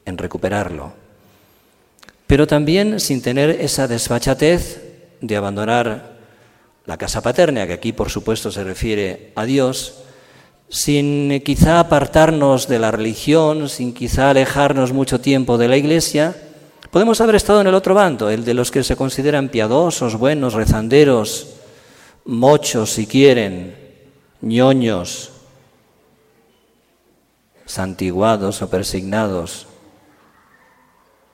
en 0.05 0.19
recuperarlo. 0.19 0.93
Pero 2.27 2.45
también 2.45 2.99
sin 2.99 3.23
tener 3.23 3.49
esa 3.49 3.87
desfachatez 3.87 4.83
de 5.19 5.35
abandonar 5.35 6.13
la 6.85 6.97
casa 6.97 7.21
paterna, 7.21 7.65
que 7.65 7.73
aquí 7.73 7.91
por 7.91 8.11
supuesto 8.11 8.51
se 8.51 8.63
refiere 8.63 9.31
a 9.35 9.45
Dios, 9.45 10.02
sin 10.73 11.39
quizá 11.45 11.79
apartarnos 11.79 12.67
de 12.67 12.79
la 12.79 12.89
religión, 12.89 13.69
sin 13.69 13.93
quizá 13.93 14.31
alejarnos 14.31 14.91
mucho 14.91 15.21
tiempo 15.21 15.59
de 15.59 15.67
la 15.67 15.77
iglesia, 15.77 16.35
podemos 16.89 17.21
haber 17.21 17.35
estado 17.35 17.61
en 17.61 17.67
el 17.67 17.75
otro 17.75 17.93
bando, 17.93 18.31
el 18.31 18.43
de 18.43 18.55
los 18.55 18.71
que 18.71 18.83
se 18.83 18.95
consideran 18.95 19.49
piadosos, 19.49 20.17
buenos, 20.17 20.55
rezanderos, 20.55 21.57
mochos 22.25 22.89
si 22.89 23.05
quieren, 23.05 23.75
ñoños, 24.41 25.29
santiguados 27.67 28.63
o 28.63 28.69
persignados, 28.71 29.67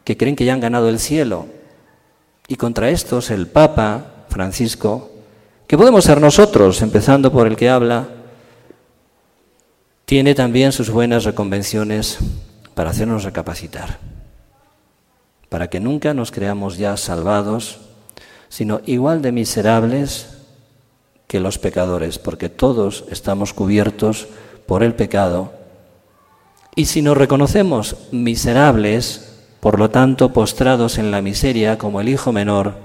que 0.04 0.18
creen 0.18 0.36
que 0.36 0.44
ya 0.44 0.52
han 0.52 0.60
ganado 0.60 0.90
el 0.90 1.00
cielo. 1.00 1.46
Y 2.50 2.58
contra 2.58 2.90
estos 2.90 3.32
el 3.32 3.48
Papa 3.48 4.26
Francisco, 4.28 5.12
que 5.66 5.78
podemos 5.78 6.04
ser 6.04 6.20
nosotros, 6.20 6.82
empezando 6.82 7.32
por 7.32 7.48
el 7.48 7.56
que 7.56 7.70
habla, 7.70 8.19
tiene 10.10 10.34
también 10.34 10.72
sus 10.72 10.90
buenas 10.90 11.24
reconvenciones 11.24 12.18
para 12.74 12.90
hacernos 12.90 13.24
recapacitar, 13.26 14.00
para 15.50 15.70
que 15.70 15.80
nunca 15.80 16.16
nos 16.16 16.32
creamos 16.32 16.80
ya 16.80 16.98
salvados, 16.98 17.78
sino 18.48 18.82
igual 18.88 19.22
de 19.22 19.32
miserables 19.32 20.30
que 21.28 21.40
los 21.40 21.60
pecadores, 21.60 22.18
porque 22.18 22.50
todos 22.50 23.04
estamos 23.12 23.54
cubiertos 23.54 24.28
por 24.66 24.82
el 24.82 24.96
pecado. 24.96 25.54
Y 26.76 26.86
si 26.86 27.04
nos 27.04 27.16
reconocemos 27.16 27.96
miserables, 28.12 29.44
por 29.60 29.78
lo 29.78 29.92
tanto 29.92 30.34
postrados 30.34 30.98
en 30.98 31.12
la 31.12 31.22
miseria 31.22 31.78
como 31.78 32.02
el 32.02 32.10
hijo 32.10 32.32
menor, 32.32 32.78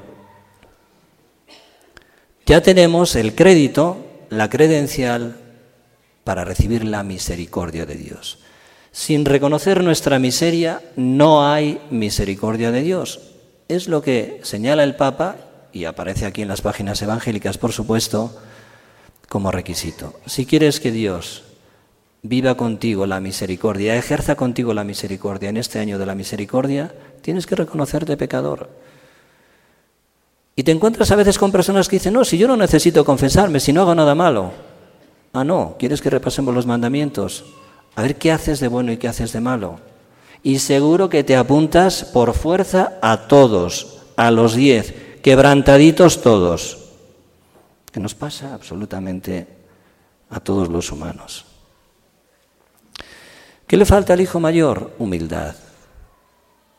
ya 2.44 2.60
tenemos 2.60 3.16
el 3.16 3.34
crédito, 3.34 3.96
la 4.28 4.50
credencial 4.50 5.38
para 6.24 6.44
recibir 6.44 6.84
la 6.84 7.02
misericordia 7.02 7.86
de 7.86 7.94
Dios. 7.94 8.38
Sin 8.90 9.24
reconocer 9.24 9.82
nuestra 9.82 10.18
miseria 10.18 10.80
no 10.96 11.46
hay 11.46 11.80
misericordia 11.90 12.70
de 12.70 12.82
Dios. 12.82 13.20
Es 13.68 13.88
lo 13.88 14.02
que 14.02 14.40
señala 14.42 14.84
el 14.84 14.96
Papa 14.96 15.36
y 15.72 15.84
aparece 15.84 16.26
aquí 16.26 16.42
en 16.42 16.48
las 16.48 16.62
páginas 16.62 17.02
evangélicas, 17.02 17.58
por 17.58 17.72
supuesto, 17.72 18.34
como 19.28 19.50
requisito. 19.50 20.14
Si 20.26 20.46
quieres 20.46 20.80
que 20.80 20.92
Dios 20.92 21.42
viva 22.22 22.56
contigo 22.56 23.06
la 23.06 23.20
misericordia, 23.20 23.96
ejerza 23.96 24.36
contigo 24.36 24.72
la 24.72 24.84
misericordia 24.84 25.50
en 25.50 25.56
este 25.56 25.78
año 25.78 25.98
de 25.98 26.06
la 26.06 26.14
misericordia, 26.14 26.94
tienes 27.20 27.46
que 27.46 27.56
reconocerte 27.56 28.16
pecador. 28.16 28.70
Y 30.56 30.62
te 30.62 30.70
encuentras 30.70 31.10
a 31.10 31.16
veces 31.16 31.36
con 31.36 31.50
personas 31.50 31.88
que 31.88 31.96
dicen, 31.96 32.14
no, 32.14 32.24
si 32.24 32.38
yo 32.38 32.46
no 32.46 32.56
necesito 32.56 33.04
confesarme, 33.04 33.58
si 33.58 33.72
no 33.72 33.82
hago 33.82 33.94
nada 33.94 34.14
malo. 34.14 34.52
Ah, 35.34 35.42
no, 35.42 35.74
¿quieres 35.80 36.00
que 36.00 36.10
repasemos 36.10 36.54
los 36.54 36.64
mandamientos? 36.64 37.44
A 37.96 38.02
ver 38.02 38.16
qué 38.16 38.30
haces 38.30 38.60
de 38.60 38.68
bueno 38.68 38.92
y 38.92 38.98
qué 38.98 39.08
haces 39.08 39.32
de 39.32 39.40
malo. 39.40 39.80
Y 40.44 40.60
seguro 40.60 41.08
que 41.08 41.24
te 41.24 41.34
apuntas 41.34 42.04
por 42.04 42.34
fuerza 42.34 42.98
a 43.02 43.26
todos, 43.26 43.98
a 44.14 44.30
los 44.30 44.54
diez, 44.54 44.94
quebrantaditos 45.24 46.22
todos, 46.22 46.84
que 47.90 47.98
nos 47.98 48.14
pasa 48.14 48.54
absolutamente 48.54 49.48
a 50.30 50.38
todos 50.38 50.68
los 50.68 50.92
humanos. 50.92 51.46
¿Qué 53.66 53.76
le 53.76 53.86
falta 53.86 54.12
al 54.12 54.20
hijo 54.20 54.38
mayor? 54.38 54.92
Humildad. 55.00 55.56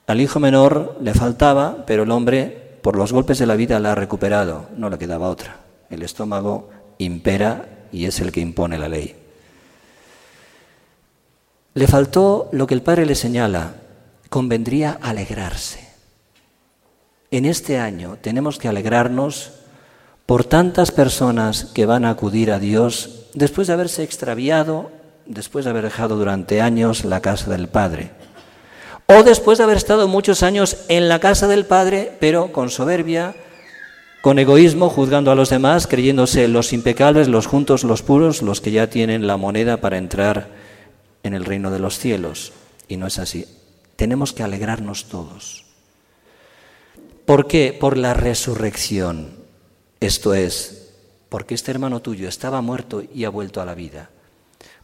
Al 0.08 0.22
hijo 0.22 0.39
menor 0.39 0.98
le 1.02 1.13
faltaba, 1.13 1.84
pero 1.86 2.04
el 2.04 2.12
hombre, 2.12 2.80
por 2.82 2.96
los 2.96 3.12
golpes 3.12 3.38
de 3.38 3.48
la 3.48 3.58
vida, 3.58 3.82
la 3.82 3.91
ha 3.91 3.96
recuperado, 3.96 4.70
no 4.78 4.89
le 4.89 4.98
quedaba 4.98 5.28
otra. 5.28 5.60
El 5.89 6.04
estómago 6.04 6.70
impera 7.00 7.75
y 7.91 8.06
es 8.06 8.19
el 8.19 8.32
que 8.32 8.41
impone 8.41 8.78
la 8.78 8.89
ley. 8.89 9.15
Le 11.74 11.88
faltó 11.88 12.50
lo 12.52 12.67
que 12.67 12.74
el 12.74 12.82
padre 12.82 13.06
le 13.06 13.15
señala, 13.15 13.76
convendría 14.30 14.98
alegrarse. 15.02 15.86
En 17.32 17.45
este 17.45 17.80
año 17.80 18.17
tenemos 18.21 18.58
que 18.58 18.67
alegrarnos 18.67 19.52
por 20.26 20.45
tantas 20.45 20.91
personas 20.91 21.65
que 21.65 21.86
van 21.86 22.06
a 22.06 22.12
acudir 22.12 22.52
a 22.52 22.60
Dios 22.60 23.26
después 23.34 23.67
de 23.67 23.74
haberse 23.74 24.04
extraviado, 24.04 24.91
después 25.26 25.65
de 25.65 25.71
haber 25.71 25.84
dejado 25.84 26.15
durante 26.15 26.62
años 26.62 27.06
la 27.06 27.21
casa 27.21 27.50
del 27.52 27.67
Padre. 27.67 28.12
O 29.08 29.24
después 29.24 29.58
de 29.58 29.65
haber 29.65 29.78
estado 29.78 30.08
muchos 30.08 30.43
años 30.43 30.78
en 30.88 31.10
la 31.10 31.19
casa 31.19 31.48
del 31.48 31.65
Padre, 31.65 32.17
pero 32.19 32.52
con 32.52 32.69
soberbia, 32.69 33.36
con 34.26 34.40
egoísmo, 34.40 34.90
juzgando 34.90 35.30
a 35.30 35.36
los 35.36 35.52
demás, 35.52 35.86
creyéndose 35.86 36.48
los 36.48 36.74
impecables, 36.74 37.28
los 37.28 37.46
juntos, 37.46 37.84
los 37.84 38.02
puros, 38.02 38.42
los 38.42 38.60
que 38.60 38.72
ya 38.72 38.90
tienen 38.90 39.28
la 39.28 39.38
moneda 39.38 39.78
para 39.78 40.00
entrar 40.00 40.48
en 41.22 41.36
el 41.36 41.46
reino 41.46 41.70
de 41.70 41.78
los 41.78 42.00
cielos. 42.00 42.52
Y 42.88 42.98
no 42.98 43.06
es 43.06 43.20
así. 43.20 43.46
Tenemos 43.96 44.34
que 44.34 44.42
alegrarnos 44.42 45.10
todos. 45.10 45.66
¿Por 47.28 47.46
qué? 47.46 47.78
Por 47.80 47.98
la 47.98 48.16
resurrección. 48.16 49.30
Esto 50.00 50.34
es, 50.34 50.90
porque 51.30 51.54
este 51.54 51.70
hermano 51.70 52.02
tuyo 52.02 52.28
estaba 52.28 52.62
muerto 52.62 53.04
y 53.14 53.26
ha 53.26 53.30
vuelto 53.30 53.62
a 53.62 53.66
la 53.66 53.76
vida. 53.76 54.10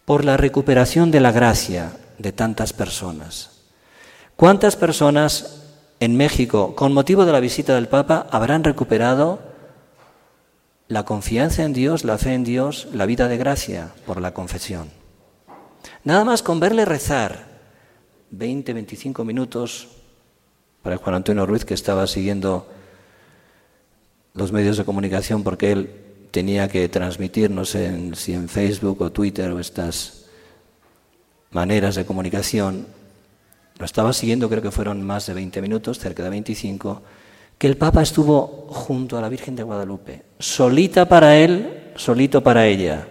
Por 0.05 0.23
la 0.23 0.37
recuperación 0.37 1.09
de 1.09 1.19
la 1.19 1.31
gracia 1.31 1.93
de 2.19 2.31
tantas 2.31 2.73
personas. 2.73 3.49
¿Cuántas 4.35 4.75
personas 4.75 5.60
en 6.01 6.17
México, 6.17 6.75
con 6.75 6.93
motivo 6.93 7.25
de 7.25 7.31
la 7.31 7.39
visita 7.39 7.75
del 7.75 7.87
Papa, 7.87 8.27
habrán 8.31 8.63
recuperado 8.63 9.39
la 10.87 11.05
confianza 11.05 11.63
en 11.63 11.73
Dios, 11.73 12.03
la 12.03 12.17
fe 12.17 12.33
en 12.33 12.43
Dios, 12.43 12.87
la 12.91 13.05
vida 13.05 13.27
de 13.27 13.37
gracia 13.37 13.93
por 14.07 14.19
la 14.19 14.33
confesión? 14.33 14.89
Nada 16.03 16.25
más 16.25 16.41
con 16.41 16.59
verle 16.59 16.85
rezar 16.85 17.45
20, 18.31 18.73
25 18.73 19.23
minutos 19.23 19.89
para 20.81 20.97
Juan 20.97 21.17
Antonio 21.17 21.45
Ruiz, 21.45 21.65
que 21.65 21.75
estaba 21.75 22.07
siguiendo 22.07 22.67
los 24.33 24.51
medios 24.51 24.77
de 24.77 24.85
comunicación 24.85 25.43
porque 25.43 25.71
él 25.71 25.91
tenía 26.31 26.67
que 26.67 26.89
transmitirnos 26.89 27.75
en, 27.75 28.15
si 28.15 28.33
en 28.33 28.49
Facebook 28.49 29.03
o 29.03 29.11
Twitter 29.11 29.51
o 29.51 29.59
estas 29.59 30.25
maneras 31.51 31.93
de 31.93 32.05
comunicación. 32.05 32.87
Lo 33.77 33.85
estaba 33.85 34.13
siguiendo, 34.13 34.49
creo 34.49 34.61
que 34.61 34.71
fueron 34.71 35.01
más 35.01 35.25
de 35.25 35.33
20 35.33 35.61
minutos, 35.61 35.99
cerca 35.99 36.23
de 36.23 36.29
25, 36.29 37.01
que 37.57 37.67
el 37.67 37.77
Papa 37.77 38.01
estuvo 38.01 38.67
junto 38.69 39.17
a 39.17 39.21
la 39.21 39.29
Virgen 39.29 39.55
de 39.55 39.63
Guadalupe, 39.63 40.23
solita 40.39 41.07
para 41.07 41.37
él, 41.37 41.91
solito 41.95 42.41
para 42.41 42.65
ella. 42.65 43.07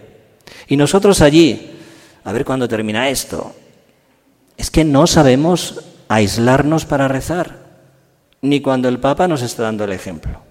Y 0.67 0.77
nosotros 0.77 1.21
allí, 1.21 1.79
a 2.23 2.31
ver 2.31 2.45
cuándo 2.45 2.67
termina 2.67 3.09
esto. 3.09 3.53
Es 4.57 4.69
que 4.69 4.83
no 4.83 5.07
sabemos 5.07 5.81
aislarnos 6.07 6.85
para 6.85 7.07
rezar 7.07 7.61
ni 8.41 8.61
cuando 8.61 8.89
el 8.89 8.99
Papa 8.99 9.27
nos 9.27 9.41
está 9.41 9.63
dando 9.63 9.83
el 9.83 9.91
ejemplo. 9.91 10.41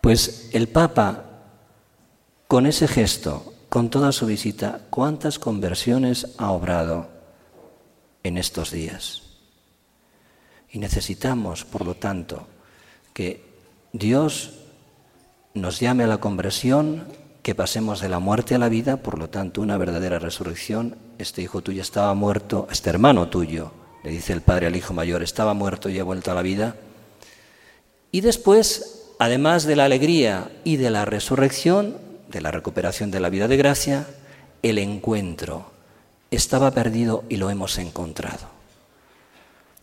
Pues 0.00 0.50
el 0.52 0.68
Papa, 0.68 1.24
con 2.48 2.66
ese 2.66 2.88
gesto, 2.88 3.54
con 3.68 3.90
toda 3.90 4.12
su 4.12 4.26
visita, 4.26 4.80
¿cuántas 4.90 5.38
conversiones 5.38 6.34
ha 6.38 6.50
obrado 6.50 7.19
en 8.22 8.38
estos 8.38 8.70
días? 8.70 9.22
Y 10.70 10.78
necesitamos, 10.78 11.64
por 11.64 11.84
lo 11.84 11.94
tanto, 11.94 12.46
que 13.12 13.44
Dios 13.92 14.52
nos 15.54 15.80
llame 15.80 16.04
a 16.04 16.08
la 16.08 16.18
conversión, 16.18 17.06
que 17.42 17.54
pasemos 17.54 18.00
de 18.00 18.08
la 18.08 18.18
muerte 18.18 18.54
a 18.54 18.58
la 18.58 18.68
vida, 18.68 18.98
por 18.98 19.18
lo 19.18 19.30
tanto, 19.30 19.60
una 19.60 19.78
verdadera 19.78 20.18
resurrección. 20.18 20.96
Este 21.18 21.42
hijo 21.42 21.62
tuyo 21.62 21.82
estaba 21.82 22.14
muerto, 22.14 22.68
este 22.70 22.90
hermano 22.90 23.28
tuyo 23.28 23.72
le 24.02 24.10
dice 24.10 24.32
el 24.32 24.40
padre 24.40 24.66
al 24.66 24.76
hijo 24.76 24.94
mayor, 24.94 25.22
estaba 25.22 25.54
muerto 25.54 25.88
y 25.88 25.98
ha 25.98 26.04
vuelto 26.04 26.30
a 26.30 26.34
la 26.34 26.42
vida. 26.42 26.76
Y 28.12 28.22
después, 28.22 29.12
además 29.18 29.64
de 29.64 29.76
la 29.76 29.84
alegría 29.84 30.50
y 30.64 30.76
de 30.76 30.90
la 30.90 31.04
resurrección, 31.04 31.98
de 32.28 32.40
la 32.40 32.50
recuperación 32.50 33.10
de 33.10 33.20
la 33.20 33.28
vida 33.28 33.48
de 33.48 33.56
gracia, 33.56 34.06
el 34.62 34.78
encuentro. 34.78 35.70
Estaba 36.30 36.70
perdido 36.70 37.24
y 37.28 37.36
lo 37.36 37.50
hemos 37.50 37.78
encontrado. 37.78 38.48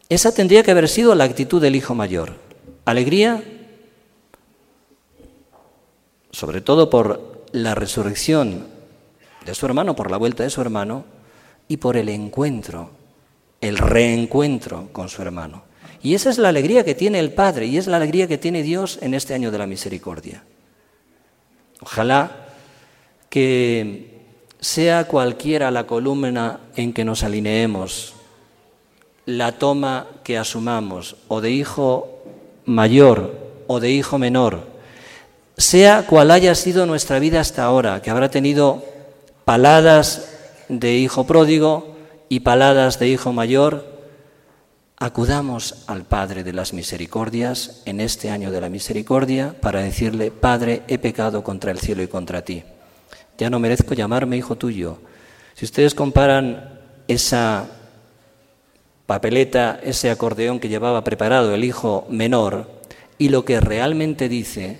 Esa 0.09 0.33
tendría 0.33 0.63
que 0.63 0.71
haber 0.71 0.87
sido 0.87 1.15
la 1.15 1.25
actitud 1.25 1.61
del 1.61 1.75
hijo 1.75 1.93
mayor. 1.93 2.33
Alegría, 2.85 3.43
sobre 6.31 6.61
todo 6.61 6.89
por 6.89 7.45
la 7.51 7.75
resurrección 7.75 8.67
de 9.45 9.55
su 9.55 9.65
hermano, 9.65 9.95
por 9.95 10.09
la 10.09 10.17
vuelta 10.17 10.43
de 10.43 10.49
su 10.49 10.61
hermano, 10.61 11.03
y 11.67 11.77
por 11.77 11.97
el 11.97 12.09
encuentro, 12.09 12.91
el 13.59 13.77
reencuentro 13.77 14.89
con 14.93 15.09
su 15.09 15.21
hermano. 15.21 15.63
Y 16.01 16.13
esa 16.13 16.29
es 16.29 16.37
la 16.37 16.49
alegría 16.49 16.85
que 16.85 16.95
tiene 16.95 17.19
el 17.19 17.33
Padre 17.33 17.65
y 17.65 17.77
es 17.77 17.87
la 17.87 17.97
alegría 17.97 18.27
que 18.27 18.37
tiene 18.37 18.63
Dios 18.63 18.99
en 19.01 19.13
este 19.13 19.33
año 19.33 19.51
de 19.51 19.57
la 19.57 19.67
misericordia. 19.67 20.43
Ojalá 21.81 22.47
que 23.29 24.16
sea 24.59 25.05
cualquiera 25.05 25.71
la 25.71 25.85
columna 25.85 26.59
en 26.75 26.93
que 26.93 27.05
nos 27.05 27.23
alineemos, 27.23 28.13
la 29.25 29.53
toma 29.53 30.07
que 30.23 30.37
asumamos, 30.37 31.15
o 31.27 31.41
de 31.41 31.51
hijo 31.51 32.23
mayor 32.65 33.47
o 33.67 33.79
de 33.79 33.91
hijo 33.91 34.17
menor, 34.17 34.67
sea 35.57 36.05
cual 36.07 36.31
haya 36.31 36.55
sido 36.55 36.85
nuestra 36.85 37.19
vida 37.19 37.39
hasta 37.39 37.63
ahora, 37.63 38.01
que 38.01 38.09
habrá 38.09 38.29
tenido 38.29 38.83
paladas 39.45 40.29
de 40.69 40.95
hijo 40.95 41.25
pródigo 41.25 41.95
y 42.29 42.41
paladas 42.41 42.99
de 42.99 43.09
hijo 43.09 43.33
mayor, 43.33 43.97
acudamos 44.97 45.83
al 45.87 46.03
Padre 46.03 46.43
de 46.43 46.53
las 46.53 46.73
Misericordias 46.73 47.81
en 47.85 48.01
este 48.01 48.29
año 48.29 48.51
de 48.51 48.61
la 48.61 48.69
misericordia 48.69 49.55
para 49.61 49.81
decirle, 49.81 50.31
Padre, 50.31 50.83
he 50.87 50.97
pecado 50.97 51.43
contra 51.43 51.71
el 51.71 51.79
cielo 51.79 52.01
y 52.01 52.07
contra 52.07 52.43
ti. 52.43 52.63
Ya 53.37 53.49
no 53.49 53.59
merezco 53.59 53.93
llamarme 53.93 54.37
hijo 54.37 54.55
tuyo. 54.55 54.99
Si 55.53 55.65
ustedes 55.65 55.95
comparan 55.95 56.79
esa 57.07 57.67
papeleta, 59.05 59.79
ese 59.83 60.09
acordeón 60.09 60.59
que 60.59 60.69
llevaba 60.69 61.03
preparado 61.03 61.53
el 61.53 61.63
hijo 61.63 62.05
menor 62.09 62.69
y 63.17 63.29
lo 63.29 63.45
que 63.45 63.59
realmente 63.59 64.29
dice, 64.29 64.79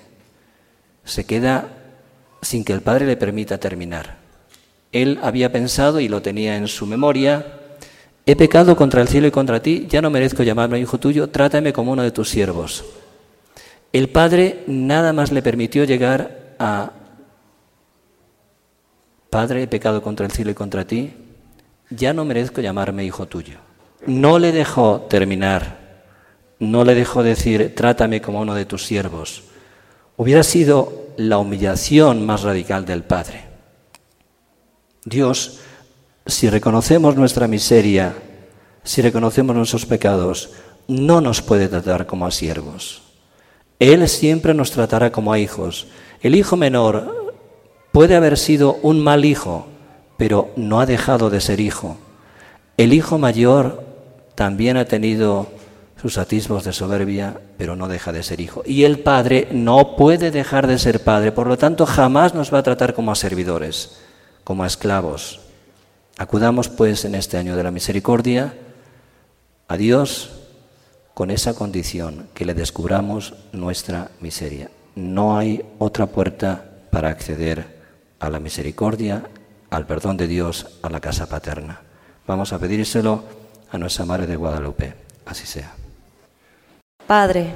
se 1.04 1.26
queda 1.26 1.70
sin 2.42 2.64
que 2.64 2.74
el 2.74 2.82
padre 2.82 3.06
le 3.06 3.18
permita 3.18 3.58
terminar. 3.58 4.18
Él 4.92 5.20
había 5.22 5.52
pensado 5.52 6.00
y 6.00 6.08
lo 6.08 6.22
tenía 6.22 6.58
en 6.58 6.68
su 6.68 6.86
memoria, 6.86 7.58
He 8.30 8.36
pecado 8.36 8.76
contra 8.76 9.02
el 9.02 9.08
cielo 9.08 9.28
y 9.28 9.32
contra 9.32 9.62
ti, 9.62 9.88
ya 9.90 10.02
no 10.02 10.10
merezco 10.10 10.44
llamarme 10.44 10.82
hijo 10.82 10.98
tuyo, 10.98 11.30
trátame 11.30 11.72
como 11.72 11.94
uno 11.94 12.04
de 12.04 12.12
tus 12.12 12.28
siervos. 12.28 12.84
El 13.94 14.10
padre 14.10 14.66
nada 14.68 15.14
más 15.14 15.32
le 15.32 15.42
permitió 15.42 15.86
llegar 15.86 16.56
a, 16.60 16.92
Padre, 19.30 19.64
he 19.64 19.68
pecado 19.68 20.02
contra 20.02 20.26
el 20.26 20.32
cielo 20.32 20.52
y 20.52 20.56
contra 20.56 20.86
ti, 20.86 21.14
ya 21.90 22.14
no 22.14 22.26
merezco 22.26 22.62
llamarme 22.62 23.06
hijo 23.06 23.26
tuyo. 23.28 23.58
No 24.06 24.40
le 24.40 24.52
dejó 24.52 25.02
terminar, 25.10 25.78
no 26.60 26.84
le 26.84 26.96
dejó 26.96 27.24
decir, 27.24 27.76
trátame 27.76 28.22
como 28.22 28.42
uno 28.42 28.56
de 28.56 28.66
tus 28.66 28.86
siervos. 28.86 29.44
Hubiera 30.16 30.44
sido 30.44 31.08
la 31.18 31.38
humillación 31.38 32.26
más 32.26 32.44
radical 32.44 32.86
del 32.86 33.04
Padre. 33.04 33.46
Dios 35.06 35.60
si 36.28 36.50
reconocemos 36.50 37.16
nuestra 37.16 37.48
miseria, 37.48 38.14
si 38.84 39.02
reconocemos 39.02 39.56
nuestros 39.56 39.86
pecados, 39.86 40.50
no 40.88 41.22
nos 41.22 41.42
puede 41.42 41.70
tratar 41.70 42.06
como 42.06 42.26
a 42.26 42.32
siervos. 42.32 43.02
Él 43.80 44.08
siempre 44.10 44.54
nos 44.54 44.72
tratará 44.72 45.12
como 45.12 45.32
a 45.32 45.40
hijos. 45.40 45.88
El 46.22 46.36
hijo 46.36 46.58
menor 46.58 47.27
puede 47.98 48.16
haber 48.16 48.38
sido 48.38 48.78
un 48.84 49.04
mal 49.04 49.26
hijo, 49.26 49.66
pero 50.18 50.52
no 50.56 50.80
ha 50.80 50.86
dejado 50.86 51.32
de 51.32 51.42
ser 51.42 51.60
hijo. 51.60 51.98
El 52.78 52.94
hijo 52.94 53.18
mayor 53.18 53.84
también 54.36 54.78
ha 54.78 54.86
tenido 54.86 55.48
sus 56.00 56.20
atisbos 56.20 56.64
de 56.64 56.74
soberbia, 56.74 57.42
pero 57.58 57.76
no 57.76 57.88
deja 57.88 58.12
de 58.12 58.22
ser 58.22 58.40
hijo. 58.40 58.62
Y 58.68 58.84
el 58.84 59.00
padre 59.00 59.48
no 59.52 59.96
puede 59.96 60.30
dejar 60.30 60.68
de 60.68 60.78
ser 60.78 61.04
padre, 61.04 61.32
por 61.32 61.48
lo 61.48 61.58
tanto 61.58 61.88
jamás 61.88 62.36
nos 62.36 62.54
va 62.54 62.60
a 62.60 62.64
tratar 62.64 62.94
como 62.94 63.12
a 63.12 63.16
servidores, 63.16 63.98
como 64.44 64.64
a 64.64 64.68
esclavos. 64.68 65.40
Acudamos 66.20 66.70
pues 66.70 67.04
en 67.04 67.16
este 67.16 67.38
año 67.38 67.56
de 67.56 67.64
la 67.64 67.72
misericordia 67.72 68.54
a 69.68 69.76
Dios 69.76 70.34
con 71.16 71.32
esa 71.32 71.56
condición, 71.56 72.28
que 72.36 72.46
le 72.46 72.54
descubramos 72.54 73.34
nuestra 73.54 74.12
miseria. 74.22 74.70
No 74.94 75.36
hay 75.36 75.66
otra 75.80 76.06
puerta 76.06 76.64
para 76.92 77.10
acceder 77.10 77.77
a 78.20 78.30
la 78.30 78.40
misericordia, 78.40 79.24
al 79.70 79.86
perdón 79.86 80.18
de 80.18 80.28
Dios, 80.28 80.80
a 80.82 80.90
la 80.90 81.00
casa 81.00 81.28
paterna. 81.28 81.82
Vamos 82.26 82.54
a 82.54 82.60
pedírselo 82.60 83.24
a 83.72 83.78
nuestra 83.78 84.06
Madre 84.06 84.28
de 84.28 84.36
Guadalupe. 84.36 84.94
Así 85.26 85.46
sea. 85.46 85.74
Padre, 87.06 87.48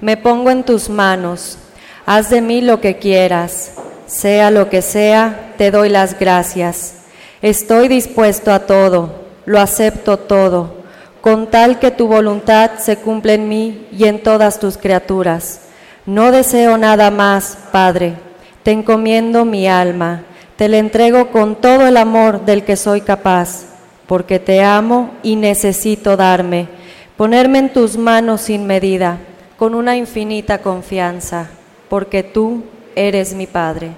me 0.00 0.16
pongo 0.16 0.50
en 0.50 0.64
tus 0.64 0.88
manos, 0.88 1.58
haz 2.06 2.30
de 2.30 2.40
mí 2.40 2.60
lo 2.60 2.80
que 2.80 2.98
quieras, 2.98 3.74
sea 4.06 4.50
lo 4.50 4.68
que 4.68 4.82
sea, 4.82 5.54
te 5.58 5.70
doy 5.70 5.88
las 5.88 6.18
gracias. 6.18 7.02
Estoy 7.40 7.88
dispuesto 7.88 8.52
a 8.52 8.66
todo, 8.66 9.22
lo 9.46 9.60
acepto 9.60 10.18
todo, 10.18 10.82
con 11.20 11.50
tal 11.50 11.78
que 11.78 11.90
tu 11.90 12.06
voluntad 12.08 12.78
se 12.78 12.96
cumpla 12.96 13.34
en 13.34 13.48
mí 13.48 13.88
y 13.92 14.04
en 14.04 14.22
todas 14.22 14.58
tus 14.58 14.76
criaturas. 14.76 15.62
No 16.06 16.32
deseo 16.32 16.78
nada 16.78 17.10
más, 17.10 17.56
Padre. 17.70 18.14
Te 18.62 18.70
encomiendo 18.70 19.44
mi 19.44 19.66
alma, 19.66 20.22
te 20.56 20.68
la 20.68 20.78
entrego 20.78 21.30
con 21.30 21.56
todo 21.56 21.86
el 21.86 21.96
amor 21.96 22.44
del 22.44 22.64
que 22.64 22.76
soy 22.76 23.00
capaz, 23.00 23.64
porque 24.06 24.38
te 24.38 24.62
amo 24.62 25.10
y 25.22 25.36
necesito 25.36 26.16
darme, 26.16 26.68
ponerme 27.16 27.58
en 27.58 27.72
tus 27.72 27.96
manos 27.96 28.42
sin 28.42 28.66
medida, 28.66 29.18
con 29.56 29.74
una 29.74 29.96
infinita 29.96 30.58
confianza, 30.58 31.48
porque 31.88 32.22
tú 32.22 32.62
eres 32.94 33.34
mi 33.34 33.46
Padre. 33.46 33.90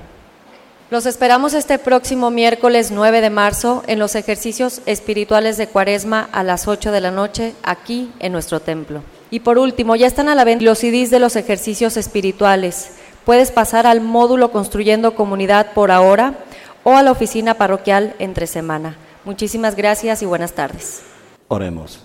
Los 0.90 1.07
esperamos 1.07 1.55
este 1.55 1.79
próximo 1.79 2.31
miércoles 2.31 2.90
9 2.90 3.20
de 3.20 3.31
marzo 3.31 3.83
en 3.87 3.98
los 3.98 4.14
ejercicios 4.14 4.81
espirituales 4.87 5.57
de 5.57 5.66
Cuaresma 5.66 6.29
a 6.31 6.42
las 6.42 6.68
8 6.68 6.92
de 6.92 7.00
la 7.00 7.11
noche 7.11 7.55
aquí 7.62 8.12
en 8.20 8.33
nuestro 8.33 8.61
templo. 8.61 9.03
Y 9.31 9.40
por 9.40 9.59
último, 9.59 9.96
ya 9.96 10.07
están 10.07 10.29
a 10.29 10.35
la 10.35 10.44
venta 10.44 10.64
los 10.64 10.79
CDs 10.79 11.11
de 11.11 11.18
los 11.18 11.35
ejercicios 11.35 11.96
espirituales. 11.96 12.92
Puedes 13.24 13.50
pasar 13.50 13.87
al 13.87 14.00
módulo 14.00 14.52
Construyendo 14.52 15.14
Comunidad 15.14 15.72
por 15.72 15.90
ahora 15.90 16.44
o 16.82 16.92
a 16.92 17.02
la 17.02 17.12
oficina 17.12 17.54
parroquial 17.54 18.14
entre 18.18 18.46
semana. 18.46 18.96
Muchísimas 19.24 19.76
gracias 19.76 20.22
y 20.22 20.26
buenas 20.26 20.52
tardes. 20.52 21.02
Oremos. 21.48 22.00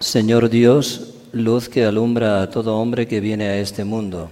Señor 0.00 0.50
Dios, 0.50 1.14
luz 1.32 1.68
que 1.68 1.84
alumbra 1.84 2.42
a 2.42 2.50
todo 2.50 2.78
hombre 2.78 3.06
que 3.06 3.20
viene 3.20 3.48
a 3.48 3.56
este 3.58 3.84
mundo 3.84 4.30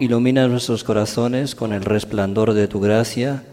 Ilumina 0.00 0.48
nuestros 0.48 0.82
corazones 0.82 1.54
con 1.54 1.72
el 1.72 1.84
resplandor 1.84 2.52
de 2.52 2.66
tu 2.66 2.80
gracia, 2.80 3.44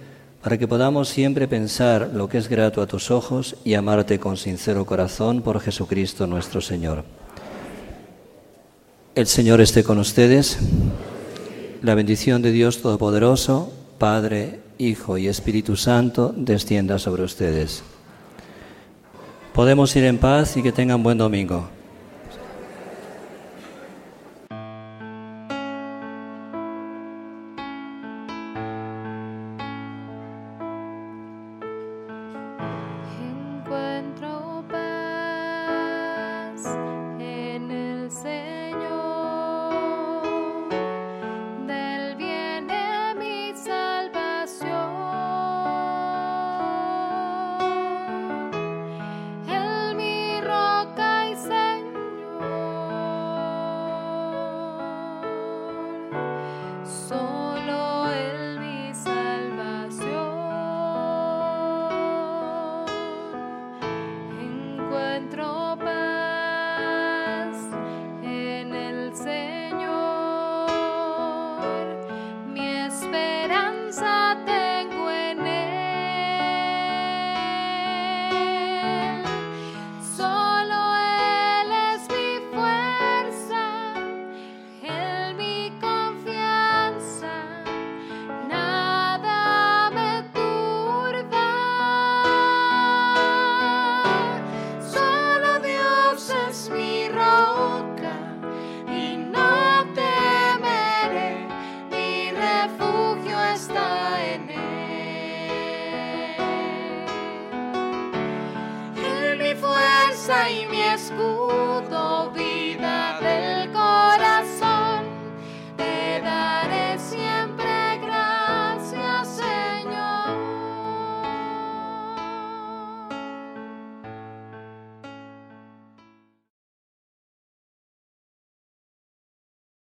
para 0.41 0.57
que 0.57 0.67
podamos 0.67 1.07
siempre 1.07 1.47
pensar 1.47 2.09
lo 2.15 2.27
que 2.29 2.39
es 2.39 2.47
grato 2.47 2.81
a 2.81 2.87
tus 2.87 3.11
ojos 3.11 3.55
y 3.63 3.75
amarte 3.75 4.19
con 4.19 4.37
sincero 4.37 4.83
corazón 4.85 5.43
por 5.43 5.59
Jesucristo 5.59 6.25
nuestro 6.25 6.59
Señor. 6.59 7.03
El 9.13 9.27
Señor 9.27 9.61
esté 9.61 9.83
con 9.83 9.99
ustedes. 9.99 10.57
La 11.81 11.95
bendición 11.95 12.43
de 12.43 12.51
Dios 12.51 12.83
Todopoderoso, 12.83 13.73
Padre, 13.97 14.59
Hijo 14.77 15.17
y 15.17 15.27
Espíritu 15.27 15.75
Santo, 15.75 16.31
descienda 16.37 16.99
sobre 16.99 17.23
ustedes. 17.23 17.81
Podemos 19.51 19.95
ir 19.95 20.03
en 20.03 20.19
paz 20.19 20.57
y 20.57 20.61
que 20.61 20.71
tengan 20.71 21.01
buen 21.01 21.17
domingo. 21.17 21.69